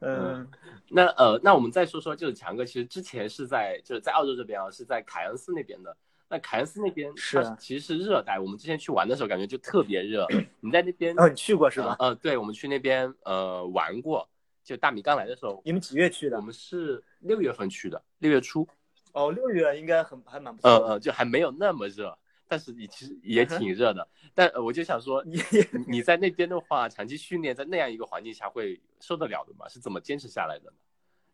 [0.00, 0.48] 嗯，
[0.90, 5.96] 那呃，那我们再说说，就是强哥其实之前是在就是在澳洲这边啊，是在凯恩斯那边的。
[6.30, 10.26] 那凯恩斯那边是其实是热带，我们之前去玩的时候感觉就特别热。
[10.60, 11.96] 你在那边哦，你去过是吧？
[11.98, 14.28] 呃，对，我们去那边呃玩过，
[14.62, 16.42] 就大米刚来的时候，你们几月去的我？
[16.42, 18.68] 们是六月份去的，六月初，
[19.12, 20.76] 哦，六月应该很还蛮不错的。
[20.76, 22.14] 呃呃，就还没有那么热，
[22.46, 24.06] 但是也其实也挺热的。
[24.34, 29.66] 但呃我就想说，你你你在那边的话，长期训练在那样一个环境下会受得了的吗？
[29.66, 30.76] 是怎么坚持下来的呢？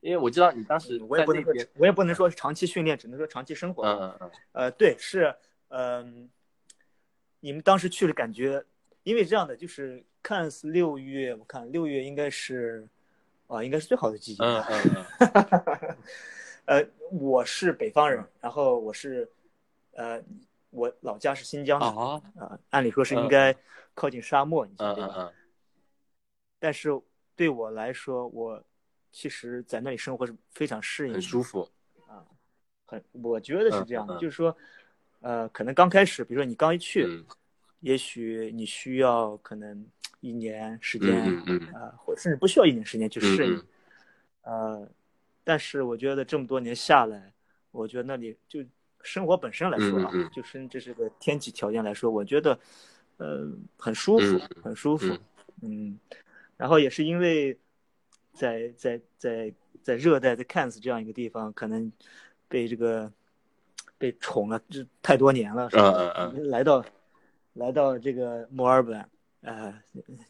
[0.04, 3.82] 因为我知道你当时我也不能说我也不能说是长期训练，只能说长期生活。
[3.84, 5.34] 嗯嗯嗯，呃，对，是，
[5.68, 6.28] 嗯、
[7.40, 8.62] 你们当时去的感觉，
[9.02, 12.86] 因为这样的，就是看似六月，我看六月应该是，
[13.46, 14.44] 啊、应该是最好的季节。
[14.44, 15.06] 嗯嗯
[15.80, 15.96] 嗯
[16.68, 19.26] 呃，我是北方人，然后我是，
[19.92, 20.22] 呃，
[20.68, 23.56] 我老家是新疆的啊，啊，按理说是应嗯该
[23.94, 25.14] 靠近沙漠，你嗯说对吧？
[25.16, 25.32] 嗯嗯
[26.58, 26.90] 但是
[27.34, 28.62] 对我来说，我
[29.14, 31.70] 其实在那里生活是非常适应，很舒服。
[32.08, 32.26] 啊。
[32.84, 34.54] 很，我觉得是这样的，就是说，
[35.20, 37.24] 呃，可能刚开始，比如说你刚一去，嗯
[37.80, 39.86] 也许你需要可能
[40.20, 41.22] 一年时间，
[41.74, 43.66] 啊、或甚至不需要一年时间去适应，嗯。
[44.42, 44.88] 呃，
[45.44, 47.32] 但是我觉得这么多年下来，
[47.70, 48.64] 我觉得那里就
[49.02, 52.58] 生活本身来说啊，就是这是个天气条件来说，我觉得，
[53.18, 53.46] 呃，
[53.76, 55.20] 很舒服，嗯很舒服，嗯。
[55.62, 55.98] 嗯，
[56.56, 57.56] 然后也是因为
[58.34, 61.90] 在在在在热带在 Cairns 这样一个地方，可能
[62.48, 63.10] 被这个
[63.96, 65.92] 被宠了这太多年了，是吧？
[65.96, 66.84] 嗯嗯来到
[67.54, 69.08] 来到这个墨尔本，
[69.42, 69.72] 呃，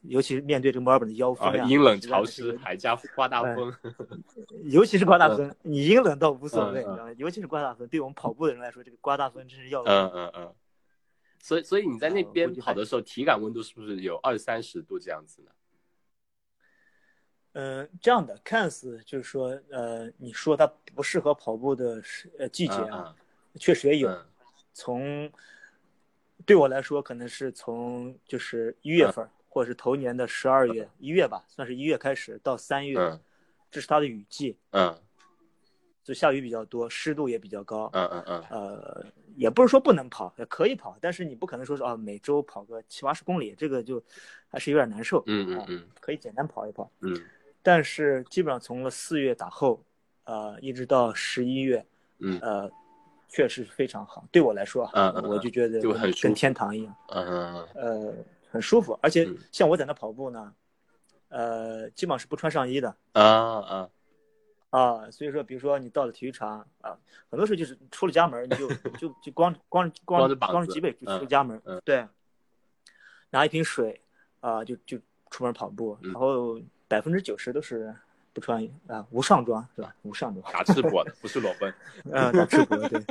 [0.02, 3.74] 尤其是面对这个墨尔本的妖风啊，阴冷潮湿，还加刮大哎风。
[4.64, 7.12] 尤其是刮大风， 你阴冷倒无所谓，嗯嗯你知道吗？
[7.16, 10.54] 尤其是刮大风，对我们跑步的人来说，这个刮大风真是要嗯嗯嗯。
[11.40, 15.50] 所以所以你在那啊边跑的时候，体感温度是不是有二三十度这样子呢？
[15.50, 15.63] 嗯，
[18.00, 23.14] 这样的 Cairns 就是说，呃，你说它不适合跑步的时呃季节啊，
[23.56, 24.08] 确实也有。
[24.08, 24.26] 嗯
[24.76, 25.30] 从
[26.44, 33.20] 对我来说，可能是从就是一月份，或者是头年的十二月、一月吧，算是一月开始到三月，嗯
[33.70, 35.00] 这是它的雨季，嗯
[36.02, 37.88] 就下雨比较多，湿度也比较高。
[37.92, 44.02] 嗯嗯嗯呃，也不是说不能跑，也可以跑，但是你不可能说是啊，每周跑个七八十公里，这个就
[44.48, 45.20] 还是有点难受。
[45.20, 46.90] 啊嗯嗯嗯可以简单跑一跑。
[46.98, 47.16] 嗯
[47.64, 49.82] 但是基本上从了四月打后，
[50.22, 51.84] 呃，一直到十一月，
[52.18, 52.38] 嗯。
[52.40, 52.70] 呃，
[53.26, 54.24] 确实非常好。
[54.30, 54.88] 对我来说
[55.24, 58.14] 我就觉得跟就很跟天堂一样，嗯呃，
[58.48, 58.96] 很舒服。
[59.02, 60.54] 而且嗯像我在那跑步呢，
[61.30, 62.94] 呃，基本上是不穿上衣的。
[63.12, 63.90] 啊啊。
[64.70, 65.10] 啊。
[65.10, 66.96] 所以说，比如说你到了体育场啊，
[67.28, 72.06] 很多时候就是出了家门，你就就就光光光光着脊背就出了家门，对，
[73.30, 74.00] 拿一瓶水
[74.38, 74.96] 啊，就就
[75.30, 76.12] 出门跑步，嗯。
[76.12, 76.60] 然后
[76.94, 77.92] 百分之九十都是
[78.32, 79.92] 不穿啊，无上装是吧？
[80.02, 80.52] 无上装。
[80.52, 81.74] 打赤膊的，不是裸奔。
[82.12, 83.04] 呃， 打赤膊，对，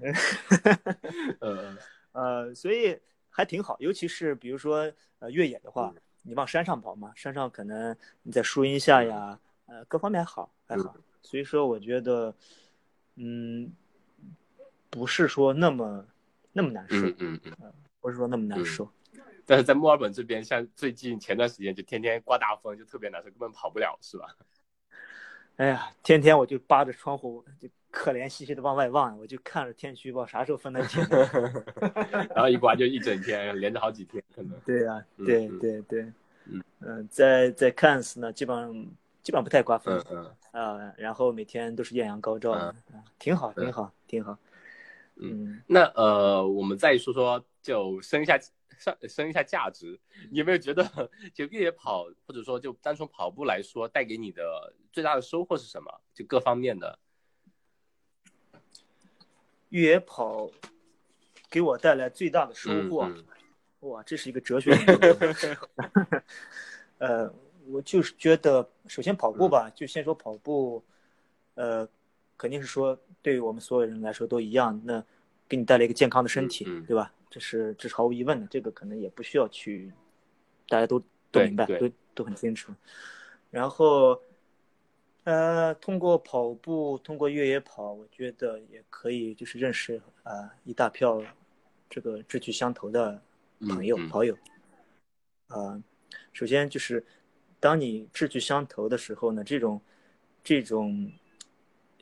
[1.40, 1.76] 嗯
[2.12, 2.98] 呃，所以
[3.28, 5.92] 还挺好，尤其是比如说呃越野的话，
[6.22, 12.34] 你往山上跑嘛，山上可能你在树荫下呀，呃，各方面还好还好，所以说我觉得，
[13.16, 13.70] 嗯，
[14.88, 16.06] 不是说那么
[16.54, 17.72] 那么难受，嗯嗯嗯。
[18.00, 18.90] 不是说那么难受，
[19.50, 24.28] 但是在墨尔本这边，像最近前段时间就天天刮大风，就特别难受，根本跑不了，是吧？
[25.58, 31.04] 哎呀，天天我就扒着窗户就可怜兮兮的往外望，我就看着天气预报啥时候分那天。
[32.32, 34.56] 然后一刮就一整天，连着好几天，可能。
[34.64, 36.02] 对呀、嗯对嗯对对，
[36.44, 38.72] 嗯呃在在 Cairns 呢，基本上
[39.20, 42.74] 基本上不太刮风嗯嗯啊、然后每天都是艳阳高照的，啊
[43.18, 44.38] 挺好，嗯挺好，挺好。
[45.16, 48.38] 嗯，那呃，我们再说说，就升一下
[48.80, 50.00] 上升一下价值，
[50.30, 56.00] 你有没有觉得，就越野跑或者说就单纯跑步来说，带给你的最大的收获是什么？
[56.14, 56.98] 就各方面的。
[59.68, 60.50] 越野跑
[61.48, 63.24] 给我带来最大的收获，嗯
[63.80, 64.72] 哇，这是一个哲学。
[66.98, 67.32] 呃，
[67.66, 70.82] 我就是觉得，首先跑步吧，嗯就先说跑步，
[71.54, 71.88] 呃，
[72.36, 75.04] 肯定是说对于我们所有人来说都一样，那
[75.50, 77.12] 给你带来一个健康的身体，嗯嗯对吧？
[77.28, 79.92] 这是这是毫无疑问的，这个可能也不需要去，
[80.68, 82.72] 大家都都明白，都都很清楚。
[83.50, 84.22] 然后，
[85.24, 91.20] 呃，通过跑步，通过越野跑，我觉得也可以就是认识啊、呃一大票
[91.88, 93.20] 这个志趣相投的
[93.68, 94.38] 朋友、嗯嗯跑友。
[95.48, 95.82] 啊、
[96.32, 97.04] 首先就是
[97.58, 99.80] 当你志趣相投的时候呢，这种
[100.44, 101.12] 这种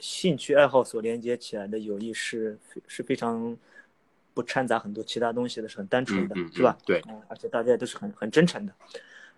[0.00, 3.56] 兴趣爱好所连接起来的友谊是是非常
[4.34, 6.76] 不掺杂很多其他东西的，是很单纯的，嗯嗯是吧？
[6.80, 8.72] 嗯对嗯而且大家都是很很真诚的。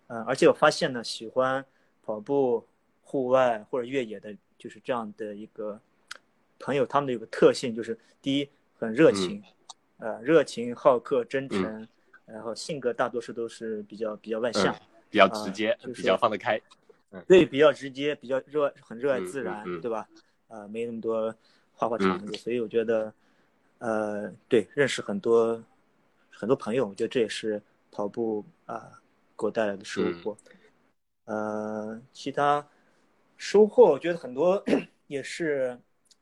[0.08, 1.64] 嗯、而且我发现呢，喜欢
[2.02, 2.66] 跑步、
[3.02, 5.80] 户外或者越野的，就是这样的一个
[6.58, 9.42] 朋友，他们的有个特性，就是第一很热情，
[9.98, 11.86] 呃，热情好客、真诚，
[12.26, 14.80] 然后性格大多数都是比较比较外向，嗯
[15.10, 16.60] 比较直接，啊就是比较放得开。
[17.26, 20.08] 对，比较直接，比较热，很热爱自然，对吧？
[20.50, 21.34] 呃，没那么多
[21.72, 23.14] 花花肠子，所以我觉得，
[23.78, 25.64] 呃，对，认识很多
[26.30, 29.00] 很多朋友，我觉得这也是跑步啊、
[29.38, 30.36] 给我带来的收获。
[31.24, 32.68] 呃，其他
[33.36, 34.62] 收获，我觉得很多
[35.06, 35.78] 也是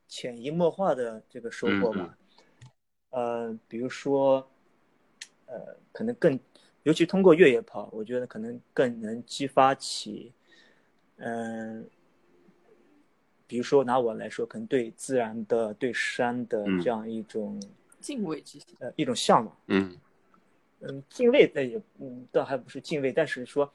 [0.07, 2.17] 潜移默化的这个收获吧。
[3.11, 4.47] 呃，比如说，
[5.47, 6.39] 呃，可能更，
[6.83, 10.33] 尤其通过越野跑，我觉得可能更能激发起，
[11.17, 11.89] 嗯、
[13.49, 17.61] 比如说拿我来说，可能对自然的、对山的嗯这样一种
[18.01, 18.77] 敬畏之心。
[18.79, 19.57] 呃一种向往。
[19.67, 19.97] 嗯
[20.81, 23.69] 嗯，敬畏那也嗯倒还不是敬畏，但是说，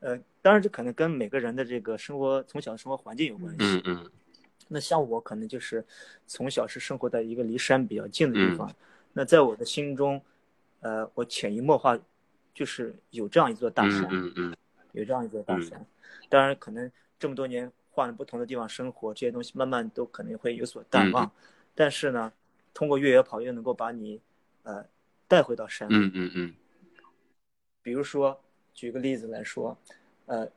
[0.00, 3.58] 呃，当然这可能跟每个人的这个生活从小的生活环境有关系。
[3.60, 4.10] 嗯嗯
[4.68, 5.82] 那像我可能就是
[6.26, 8.70] 从小是生活在一个离山比较近的地嗯方，
[9.12, 10.20] 那在我的心中，
[10.80, 11.98] 呃，我潜移默化
[12.52, 14.56] 就是有这样一座大山，嗯嗯
[14.92, 15.86] 有这样一座大嗯山。
[16.28, 21.24] 当然，可能这么多年换了不同的地方生活，这些东西慢慢都可能会有所淡忘。
[21.24, 21.30] 嗯
[21.76, 22.32] 但是呢，
[22.72, 24.20] 通过越野跑又能够把你
[24.62, 24.84] 呃
[25.26, 25.94] 带回到山里。
[25.96, 26.54] 嗯嗯嗯
[27.82, 28.40] 比如说，
[28.72, 29.76] 举个例子来说，
[30.26, 30.48] 呃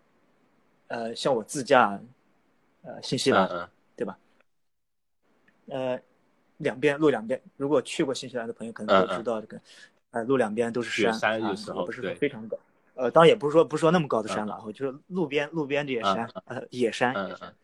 [0.90, 2.00] 呃，像我自驾
[2.84, 4.20] 呃新西兰，嗯对吧？
[5.70, 6.00] 呃，
[6.58, 9.62] 两边路两边，如果去过新西兰的朋友可能都知道这个，
[10.12, 12.58] 呃，路两边都是山，啊山有时候也不是说非常高，
[12.98, 17.56] 呃，当然也不是说不是说那么高的山了，我就是路边路边这些山，呃，野山，嗯野山，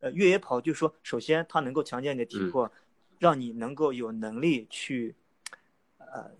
[0.00, 2.70] 呃，越野跑就是说，首先它能够强健你的体嗯魄，
[3.18, 5.14] 让你能够有能力去，
[5.98, 6.30] 呃，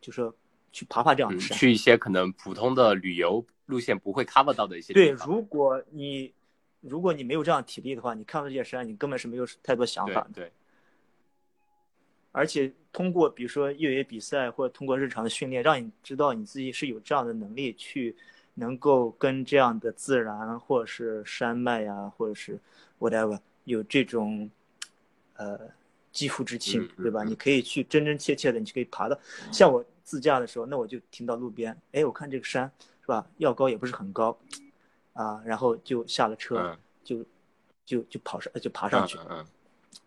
[0.00, 0.34] 就说
[0.72, 1.56] 去爬爬这样嗯，的山。
[1.56, 5.28] 去一些可能普通的旅游路线不会 cover 到的一些对，地方。
[5.28, 6.32] 如果你
[6.80, 10.30] 如果你没有这样体力的话，你看到这些山，你根本是没有太多想法的。
[10.32, 10.52] 对对，
[12.36, 18.14] 而且通过比如说越野比赛或者通过日常的训练，让你知道你自己是有这样的能力去
[18.52, 22.58] 能够跟这样的自然或者是山脉呀、或者是
[22.98, 24.50] whatever 有这种
[25.36, 25.58] 呃
[26.12, 27.24] 肌肤之亲对吧？
[27.24, 29.18] 嗯你可以去真真切切的，你就可以爬到。
[29.50, 32.70] 像我自驾的时候，那我就停到路边，哎，我看这个山
[33.00, 34.38] 是吧，要高也不是很高，
[35.14, 37.24] 啊，然后就下了车，嗯就
[37.86, 39.16] 就就跑上就爬上去。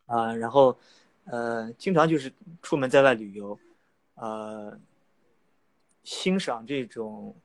[0.05, 0.77] 啊，然后
[1.31, 3.59] 呃，经常就是出门在外旅游，
[4.15, 4.79] 呃，
[6.03, 7.35] 欣赏这种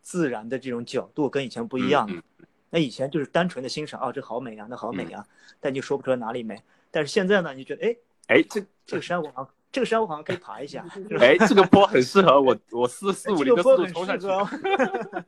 [0.00, 2.16] 自然的这种角度跟以前不一样了。
[2.16, 2.22] 嗯
[2.70, 5.24] 那以前就是单纯的欣赏，哦，这好美啊，那好美啊，
[5.60, 6.60] 但你说不出来哪里美。
[6.90, 10.84] 但是现在呢，你觉得，哎，哎，这这个山我好像，这个山我好像可以爬一下，
[11.20, 14.38] 哎这个坡很适合我，我四 四五这零的个坡很速度冲上去适合。
[15.22, 15.24] 哦。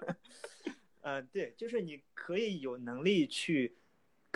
[1.03, 3.77] 呃，对，就是你可以有能力去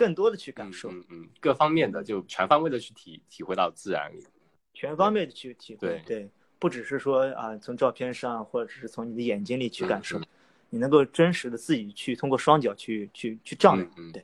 [0.01, 4.25] 更多的去感受，嗯嗯，各方面的就全方位的去体体会到自然里。
[4.73, 6.27] 全方面的去体会，对
[6.57, 10.25] 不只是说啊，从照片上或者是从你的眼睛里去感受，嗯
[10.71, 14.23] 你能够真实的自己去通过双脚去去去丈量，嗯嗯对。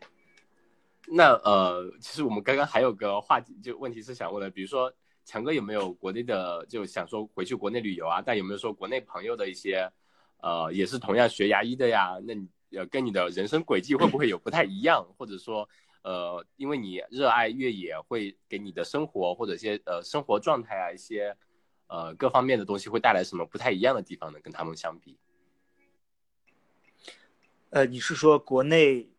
[1.09, 4.91] 那呃，其实我们刚刚还有个话题，就问题是想问的，比如说
[5.25, 8.21] 强哥有没有国内的，就想说回去国内旅游啊？
[8.25, 9.91] 但有没有说国内朋友的一些，
[10.41, 12.17] 呃，也是同样学牙医的呀？
[12.25, 15.05] 那你呃跟你的人生轨迹会不会有不太一样？
[15.18, 15.68] 或者说
[16.03, 21.36] 呃，因为你热爱越野，会给你的生活或者一些呃生活状态啊一些
[21.88, 24.39] 呃各方面的东西会带来什么不太一样的地方呢？
[24.41, 25.18] 跟他们相比？
[27.72, 29.09] 呃，你是说国内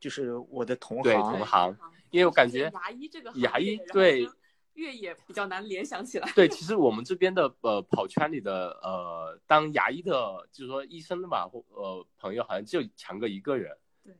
[0.00, 1.76] 就是我的同行对同行
[2.10, 4.34] 因为我感觉牙医这个牙医对跟
[4.78, 6.32] 越野比较难联想起来。
[6.36, 13.76] 对，其实我们这边的呃跑圈里的呃当牙医的，就是说医生的吧，或呃朋友好像就强哥一个人。
[14.04, 14.14] 对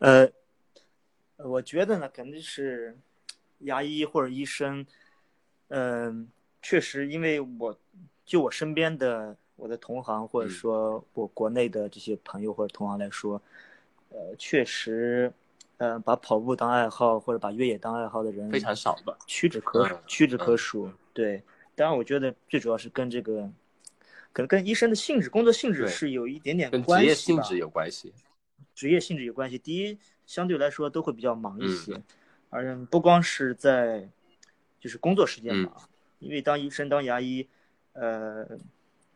[0.00, 0.32] 呃，
[1.36, 2.98] 我觉得呢，肯定是
[3.58, 4.86] 牙医或者医生，
[5.68, 6.26] 嗯、
[6.62, 7.78] 确实，因为我
[8.24, 13.42] 就我身边的我的同行，或者嗯说我国内的这些朋友或者同行来说，
[14.08, 15.30] 呃，确实，
[15.80, 19.16] 呃，把跑步当爱好或者把越野当爱好的人非常少吧。
[19.26, 20.90] 屈指可嗯屈指可数。
[21.14, 21.42] 对，
[21.74, 23.50] 当然，我觉得最主要是跟这个，
[24.30, 27.08] 可能跟医生的性质、工作性质是有一点点跟关系吧。
[27.08, 28.12] 职业性质有关系。
[28.74, 29.56] 职业性质有关系。
[29.56, 32.02] 第一，相对来说都会比较忙一些，嗯
[32.50, 34.06] 而不光是在
[34.78, 37.48] 就是工作时间嗯忙，因为当医生、当牙医，
[37.94, 38.46] 呃，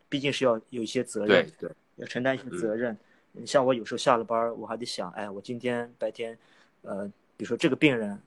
[0.09, 2.97] 毕竟是要有一些责任，对，要承担一些责任。
[3.33, 6.37] 你像我有时候下了班，我还得想，哎，我今天白天，
[6.85, 7.05] 呃，
[7.35, 8.19] 比如说这个病人，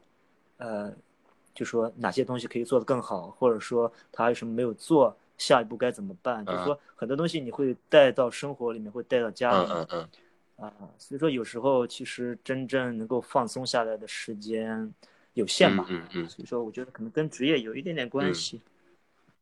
[0.58, 0.92] 呃，
[1.54, 6.44] 就说哪些东西可以做得更好，或者说他还有什么没有做，下一步该怎么办？
[6.44, 9.76] 就是说很多东西你会带到生活里面，会带到家里面。
[9.76, 10.08] 嗯嗯
[10.58, 14.92] 嗯，啊，所以说有时候其实真正能够放松下来的时间
[15.34, 15.86] 有限吧。
[15.88, 18.60] 嗯嗯嗯所以说我觉得可能跟职业有一点点关系。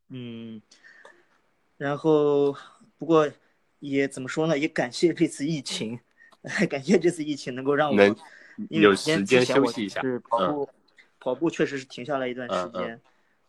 [0.09, 0.61] 嗯，
[1.79, 2.55] 然后
[2.99, 3.29] 不过
[3.81, 4.57] 也怎么说呢？
[4.57, 5.99] 也感谢这次疫情，
[6.71, 8.21] 感谢这次疫情能够让我能因为
[8.71, 10.69] 有之前时间之前我休息一下是跑步，
[11.21, 13.01] 跑步确实是停下来一段时嗯嗯。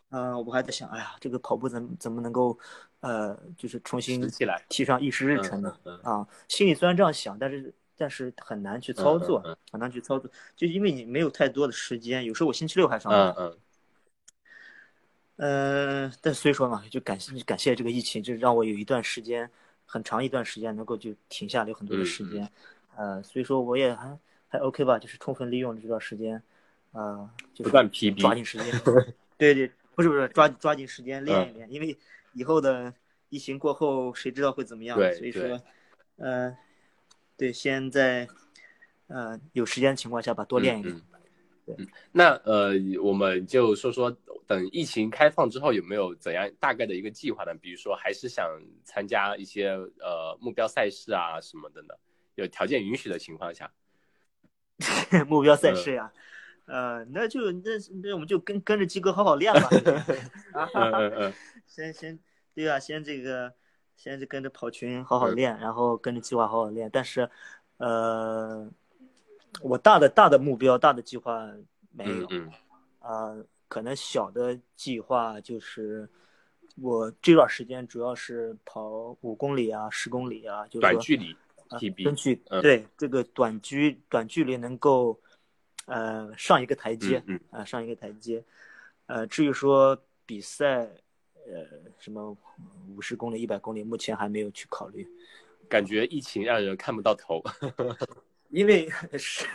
[0.09, 2.57] 呃，我还在想，哎呀，这个跑步怎么怎么能够，
[3.01, 5.77] 呃，就是重新起来提上议事日程呢？
[5.83, 12.23] 嗯啊，心里虽然这样想，但是但是很难去操作，嗯嗯嗯很难去操作，就因为你没有太多的时间。
[12.23, 13.57] 有时候我星期六还上班，嗯
[15.35, 19.51] 嗯呃，但所以说嘛，就感谢感谢这个疫情，就让我有一段时间，
[19.85, 22.49] 很长一段时间能够就停下来，有很多的时间，
[22.95, 24.17] 呃，所以说我也还
[24.47, 26.41] 还 OK 吧，就是充分利用这段时间，
[26.91, 28.73] 呃，就是不断 PB 抓紧时间，
[29.37, 31.97] 对对，不是不是，抓抓紧时间练嗯一练，因为
[32.33, 32.93] 以后的
[33.29, 34.97] 疫情过后，谁知道会怎么样？
[34.97, 35.61] 对所以对说，
[36.17, 36.57] 呃，
[37.35, 38.27] 对，先在
[39.07, 40.95] 呃有时间的情况下吧，多练一练。
[40.95, 41.01] 嗯
[41.77, 42.71] 嗯，那呃，
[43.03, 44.09] 我们就说说，
[44.47, 47.53] 等疫情开放之后，有没有怎样大概的一个计划呢？
[47.55, 48.49] 比如说，还是想
[48.85, 51.93] 参加一些呃目标赛事啊什么的呢？
[52.35, 53.69] 有条件允许的情况下，
[55.27, 55.75] 目标赛嗯。
[55.75, 56.11] 事呀，
[56.65, 57.71] 呃，那就那
[58.03, 59.69] 那我们就跟跟着鸡哥好好练吧。
[60.53, 61.33] 啊嗯嗯嗯。
[61.67, 62.17] 先先
[62.53, 63.53] 对啊，先这个
[63.95, 65.35] 先是跟着跑群好好嗯。
[65.35, 66.89] 练，然后跟着计划好好练。
[66.91, 67.29] 但是，
[67.77, 68.69] 呃，
[69.61, 71.47] 我大的大的目标、大的计划
[71.91, 72.51] 没有嗯，嗯
[73.01, 76.07] 呃，可能小的计划就是
[76.81, 81.33] 我这段时间主要是跑五公里啊、十公里啊，就是说短距离。
[81.33, 81.37] 啊
[81.69, 85.19] TB 争取嗯对这个短距短距离能够
[85.85, 88.43] 呃上一个台阶嗯啊上一个台阶，
[89.05, 90.89] 呃至于说比赛
[91.45, 91.65] 呃
[91.99, 92.35] 什么
[92.89, 95.07] 五十公里、一百公里，目前还没有去考虑，
[95.69, 97.41] 感觉疫情让人看不到头。
[98.49, 98.89] 因为
[99.19, 99.45] 是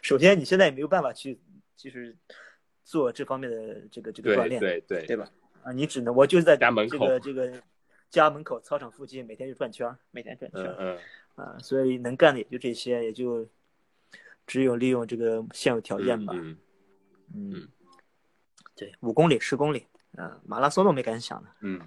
[0.00, 1.38] 首先你现在也没有办法去
[1.76, 2.16] 就是
[2.82, 5.30] 做这方面的这个这个锻炼，对对对吧？
[5.62, 7.62] 啊，你只能我就是在这家门口个这个
[8.10, 10.76] 家门口操场附近每天就转圈儿，每天转圈儿。
[10.78, 10.98] 嗯
[11.36, 13.48] 嗯啊，所以能干的也就这些，也就
[14.46, 16.34] 只有利用这个现有条件吧。
[16.36, 16.58] 嗯
[17.32, 17.68] 嗯嗯
[18.76, 19.86] 对，五公里、十公里，
[20.16, 21.48] 啊，马拉松都没敢想呢。
[21.60, 21.80] 嗯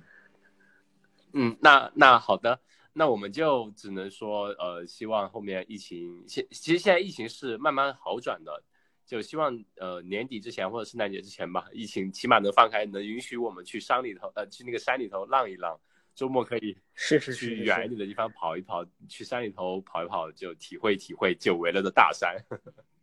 [1.33, 2.59] 嗯，那那好的，
[2.93, 8.63] 那我们就只能说，呃，希望后面疫情现其实现在疫情是慢慢好转的，
[9.05, 15.79] 就希望呃年底之前或者圣诞节之前吧，疫情起码能放开，能允许我们去山里头，呃，去那个山里头浪一浪，
[16.15, 22.35] 周末可以是是是去远一点的地方跑一跑，去山里头跑一跑，就体会体会久违了的大山。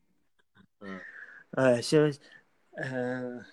[0.81, 1.01] 嗯，
[1.51, 2.13] 呃，先，
[2.73, 3.45] 呃，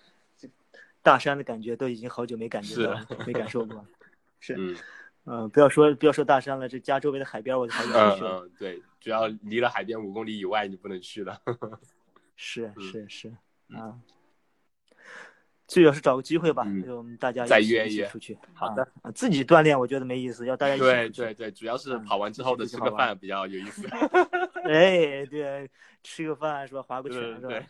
[1.02, 3.86] 大山的感觉都已经好久没感觉到了，没感受过。
[4.40, 4.78] 是，嗯
[5.26, 8.40] 呃，不要说不要说大山了，这家周围的海边我就好久没嗯去了。
[8.44, 11.42] 嗯，对，只要离了海边五公里以外，你不能去了。
[12.38, 13.34] 是嗯是是
[13.70, 14.02] 嗯
[15.68, 15.70] 啊。
[15.70, 18.38] 最好是找个机会吧，嗯就我们大家一起再约一约出去。
[18.54, 20.84] 好的啊，自己锻炼我觉得没意思，要大家一起。
[20.86, 23.86] 对对对，主要是嗯跑完之后的吃个饭比较有意思。
[24.64, 25.70] 哎，对，
[26.04, 26.82] 吃个饭是吧？
[26.82, 27.68] 划个拳是对吧？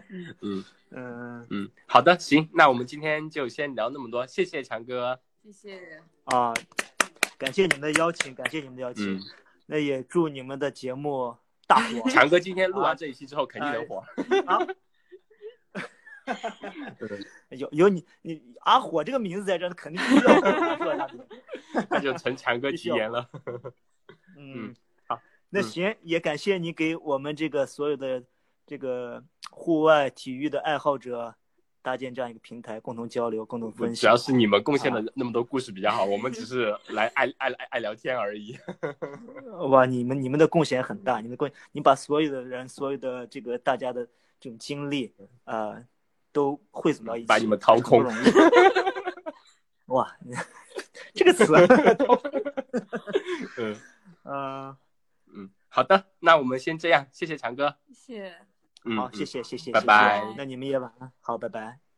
[0.42, 5.18] 嗯嗯嗯，好的，行，那我们今天就先聊那么多，谢谢强哥。
[5.42, 6.02] 谢谢。
[6.24, 6.52] 啊，
[7.38, 9.16] 感谢你们的邀请，感谢你们的邀请。
[9.16, 9.20] 嗯，
[9.66, 11.34] 那也祝你们的节目
[11.66, 14.04] 大火 强哥今天录啊完这一期之后肯定能火。
[14.44, 14.58] 啊！
[17.50, 20.96] 有有你你阿火这个名字在这儿，肯定必须要火是吧？
[20.96, 21.26] 大哥
[21.90, 23.28] 那就成强哥吉言了。
[24.36, 24.74] 嗯，
[25.06, 25.20] 好，嗯
[25.50, 28.22] 那行，也感谢你给我们这个所有的
[28.66, 31.34] 这个户外体育的爱好者
[31.82, 34.06] 搭建这样一个平台，共同交流，共同分享主。
[34.06, 38.56] 要是你们贡献啊的那么多故事比较好，我们只是 来爱爱爱爱聊天而已。
[39.68, 44.06] 哇，你们你们的贡献很大，你们贡，你把所有的人，所有的这个大家的
[44.38, 45.12] 这种经历，
[45.44, 45.82] 呃，
[46.32, 48.04] 都汇总到一起，把你们掏空。
[49.86, 50.16] 哇，
[51.14, 51.46] 这个词，
[53.56, 53.76] 嗯。
[54.24, 54.76] 嗯，
[55.34, 57.76] 嗯，好的，那我们先这样，谢谢强哥。
[57.88, 58.34] 谢谢。
[58.84, 59.12] 嗯，好，嗯。
[59.12, 59.72] 谢谢谢谢，谢谢。
[59.72, 60.34] 拜拜。
[60.36, 61.89] 那你们也晚安，好，拜拜。